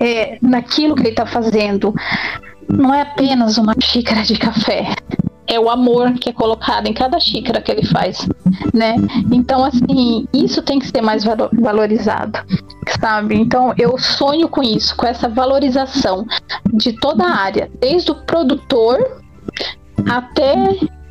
[0.00, 1.94] é, naquilo que ele está fazendo.
[2.68, 4.94] Não é apenas uma xícara de café,
[5.46, 8.26] é o amor que é colocado em cada xícara que ele faz,
[8.72, 8.96] né?
[9.30, 12.38] Então, assim, isso tem que ser mais valorizado,
[13.00, 13.36] sabe?
[13.36, 16.26] Então, eu sonho com isso, com essa valorização
[16.72, 18.98] de toda a área, desde o produtor
[20.08, 20.54] até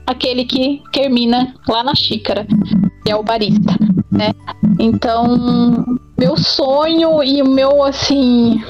[0.06, 2.46] aquele que termina lá na xícara,
[3.06, 3.78] que é o barista,
[4.12, 4.34] né?
[4.80, 5.86] Então,
[6.18, 8.62] meu sonho e o meu, assim,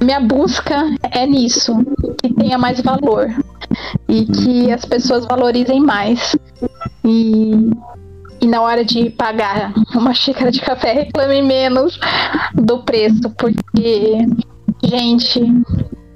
[0.00, 1.74] minha busca é nisso,
[2.22, 3.28] que tenha mais valor
[4.08, 6.36] e que as pessoas valorizem mais.
[7.04, 7.70] E,
[8.40, 11.98] e na hora de pagar uma xícara de café, reclame menos
[12.54, 14.18] do preço, porque,
[14.82, 15.40] gente,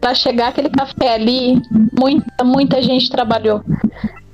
[0.00, 1.60] para chegar aquele café ali,
[1.98, 3.62] muita, muita gente trabalhou.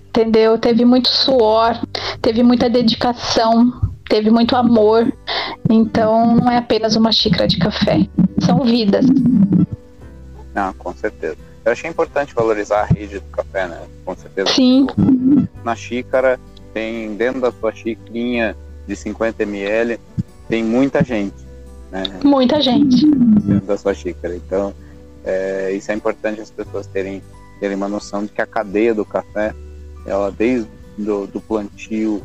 [0.09, 0.59] Entendeu?
[0.59, 1.79] Teve muito suor,
[2.21, 3.73] teve muita dedicação,
[4.09, 5.13] teve muito amor.
[5.71, 8.07] Então não é apenas uma xícara de café,
[8.41, 9.07] são vidas.
[10.55, 11.37] Ah, com certeza.
[11.65, 13.81] Eu achei importante valorizar a rede do café, né?
[14.05, 14.51] Com certeza.
[14.51, 14.87] Sim.
[15.63, 16.41] Na xícara,
[16.75, 18.57] tem dentro da sua xicrinha
[18.87, 20.01] de 50 ml,
[20.49, 21.37] tem muita gente.
[21.93, 22.03] Né?
[22.25, 23.07] Muita gente.
[23.07, 24.35] Dentro da sua xícara.
[24.35, 24.75] Então,
[25.25, 27.23] é, isso é importante as pessoas terem,
[27.61, 29.55] terem uma noção de que a cadeia do café,
[30.07, 32.23] ela desde do, do plantio,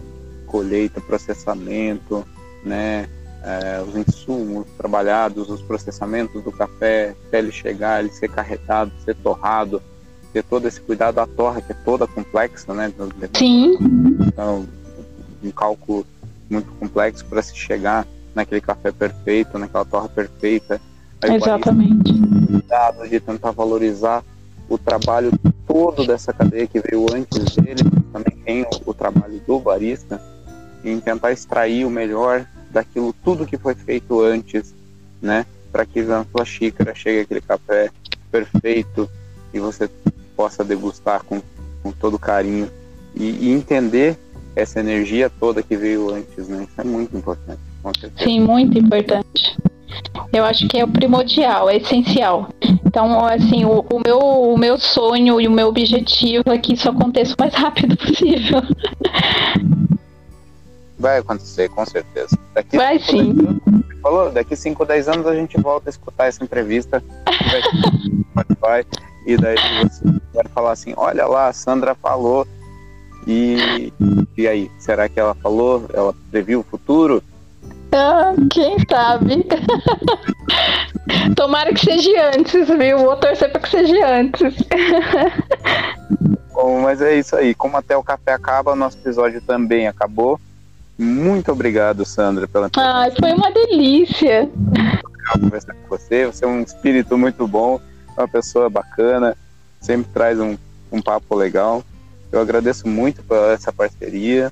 [0.47, 2.25] colheita, processamento,
[2.63, 3.07] né,
[3.45, 9.15] é, os insumos trabalhados, os processamentos do café, até ele chegar, ele ser carregado, ser
[9.15, 9.81] torrado,
[10.33, 12.91] ter todo esse cuidado da torra, que é toda complexa, né?
[13.37, 13.77] Sim.
[14.21, 14.65] Então,
[15.43, 16.05] um cálculo
[16.49, 20.81] muito complexo para se chegar naquele café perfeito, naquela torra perfeita.
[21.21, 22.13] Aí Exatamente.
[22.47, 24.23] Cuidado de tentar valorizar
[24.67, 25.31] o trabalho
[25.67, 30.19] todo dessa cadeia que veio antes dele, também tem o, o trabalho do barista,
[30.83, 32.45] em tentar extrair o melhor
[32.75, 34.75] daquilo tudo que foi feito antes,
[35.21, 35.45] né?
[35.71, 37.89] Para que na sua xícara chegue aquele café
[38.29, 39.09] perfeito
[39.53, 39.89] e você
[40.35, 41.41] possa degustar com,
[41.81, 42.69] com todo carinho
[43.15, 44.17] e, e entender
[44.55, 46.67] essa energia toda que veio antes, né?
[46.69, 47.59] Isso é muito importante.
[48.17, 49.57] Sim, muito importante.
[50.33, 52.49] Eu acho que é o primordial, é essencial.
[52.85, 56.89] Então, assim, o, o, meu, o meu sonho e o meu objetivo é que isso
[56.89, 58.61] aconteça o mais rápido possível.
[60.97, 62.37] Vai acontecer, com certeza.
[62.53, 63.31] Daqui vai sim.
[63.31, 67.03] Anos, falou, daqui 5 ou 10 anos a gente volta a escutar essa entrevista.
[68.31, 68.85] Spotify,
[69.25, 72.47] e daí você vai falar assim, olha lá, a Sandra falou.
[73.27, 73.91] E,
[74.37, 75.85] e aí, será que ela falou?
[75.93, 77.23] Ela previu o futuro?
[77.91, 79.45] Ah, quem sabe?
[81.35, 82.99] Tomara que seja antes, viu?
[82.99, 84.53] Vou torcer para que seja antes.
[86.53, 87.55] Bom, mas é isso aí.
[87.55, 90.39] Como até o café acaba, nosso episódio também acabou.
[90.97, 94.49] Muito obrigado, Sandra, pela Ai, foi uma delícia.
[95.39, 96.25] conversar com você.
[96.25, 97.81] Você é um espírito muito bom
[98.17, 99.35] uma pessoa bacana,
[99.79, 100.57] sempre traz um,
[100.91, 101.83] um papo legal.
[102.31, 104.51] Eu agradeço muito por essa parceria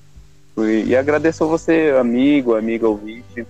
[0.57, 3.45] e, e agradeço a você, amigo, amiga ouvinte,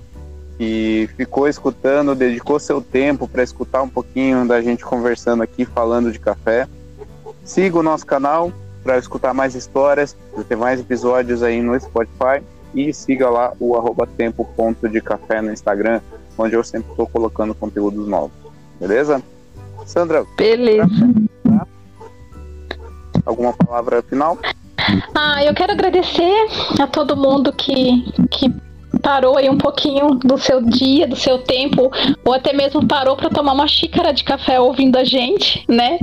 [0.57, 6.11] que ficou escutando, dedicou seu tempo para escutar um pouquinho da gente conversando aqui, falando
[6.11, 6.67] de café.
[7.43, 8.51] Siga o nosso canal
[8.83, 12.41] para escutar mais histórias, para ter mais episódios aí no Spotify
[12.74, 14.07] e siga lá o arroba
[14.89, 16.01] de café no Instagram,
[16.38, 18.32] onde eu sempre estou colocando conteúdos novos.
[18.80, 19.21] Beleza?
[19.86, 20.26] Sandra.
[20.38, 20.88] Beleza.
[23.26, 24.38] Alguma palavra final?
[25.15, 26.47] Ah, eu quero agradecer
[26.80, 28.53] a todo mundo que, que
[29.04, 31.91] parou aí um pouquinho do seu dia, do seu tempo,
[32.26, 35.99] ou até mesmo parou para tomar uma xícara de café ouvindo a gente, né?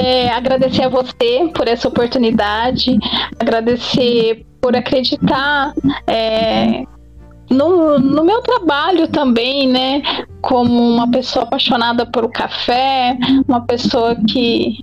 [0.00, 2.96] É, agradecer a você por essa oportunidade,
[3.38, 5.74] agradecer por acreditar
[6.06, 6.84] é,
[7.50, 10.00] no, no meu trabalho também, né?
[10.40, 13.16] Como uma pessoa apaixonada por café,
[13.48, 14.78] uma pessoa que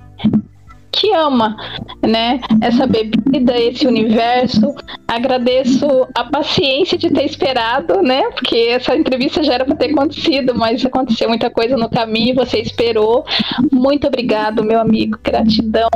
[0.95, 1.55] que ama,
[2.01, 2.39] né?
[2.61, 4.73] Essa bebida, esse universo.
[5.07, 5.85] Agradeço
[6.15, 8.23] a paciência de ter esperado, né?
[8.31, 12.35] Porque essa entrevista já era para ter acontecido, mas aconteceu muita coisa no caminho.
[12.35, 13.25] Você esperou.
[13.71, 15.19] Muito obrigado, meu amigo.
[15.21, 15.89] Gratidão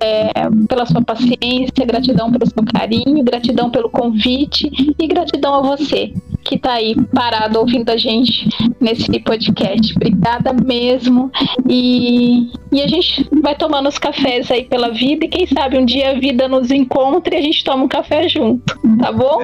[0.00, 0.32] é,
[0.68, 6.12] pela sua paciência, gratidão pelo seu carinho, gratidão pelo convite e gratidão a você
[6.46, 8.48] que está aí parado ouvindo a gente
[8.80, 9.92] nesse podcast.
[9.96, 11.30] Obrigada mesmo.
[11.68, 15.84] E, e a gente vai tomando os cafés aí pela vida e quem sabe um
[15.84, 19.40] dia a vida nos encontre e a gente toma um café junto, tá bom?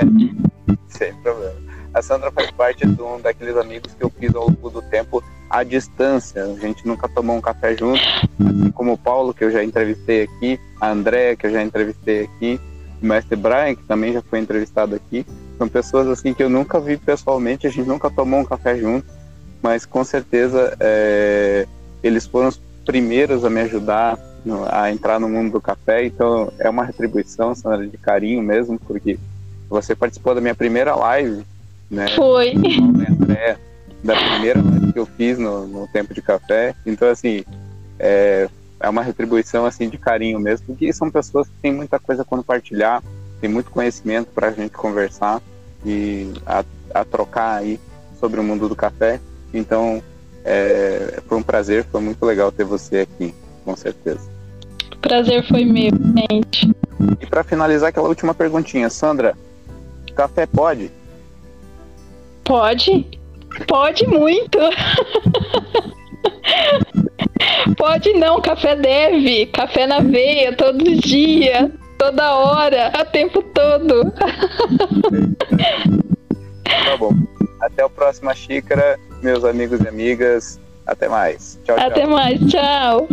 [0.88, 1.54] Sem problema.
[1.94, 5.22] A Sandra faz parte de um daqueles amigos que eu fiz ao longo do tempo
[5.48, 6.44] à distância.
[6.44, 8.00] A gente nunca tomou um café junto,
[8.40, 12.24] assim como o Paulo, que eu já entrevistei aqui, a André, que eu já entrevistei
[12.24, 12.60] aqui,
[13.02, 15.26] o mestre Brian, que também já foi entrevistado aqui.
[15.56, 19.06] São pessoas assim que eu nunca vi pessoalmente, a gente nunca tomou um café junto,
[19.62, 21.66] mas com certeza é,
[22.02, 22.50] eles foram
[22.82, 24.18] os primeiros a me ajudar
[24.70, 29.16] a entrar no mundo do café, então é uma retribuição, Sandra, de carinho mesmo, porque
[29.70, 31.44] você participou da minha primeira live,
[31.88, 32.08] né?
[32.16, 32.52] Foi.
[32.52, 33.56] André,
[34.02, 37.44] da primeira live que eu fiz no, no Tempo de Café, então assim,
[38.00, 38.48] é,
[38.80, 42.24] é uma retribuição assim de carinho mesmo, porque são pessoas que têm muita coisa a
[42.24, 43.00] compartilhar,
[43.40, 45.40] tem muito conhecimento para a gente conversar
[45.86, 47.78] e a, a, trocar aí
[48.18, 49.20] sobre o mundo do café.
[49.54, 50.02] Então,
[50.44, 53.34] é, foi um prazer, foi muito legal ter você aqui,
[53.64, 54.30] com certeza.
[55.00, 56.70] Prazer foi meu, gente.
[57.20, 59.36] E para finalizar aquela última perguntinha, Sandra,
[60.14, 60.90] café pode?
[62.44, 63.06] Pode,
[63.66, 64.58] pode muito.
[67.76, 69.46] Pode não, café deve.
[69.46, 74.12] Café na veia, todo dia, toda hora, a tempo todo.
[76.84, 77.12] Tá bom.
[77.62, 80.60] Até a próxima xícara, meus amigos e amigas.
[80.84, 81.58] Até mais.
[81.64, 81.86] Tchau, tchau.
[81.86, 83.08] Até mais, tchau.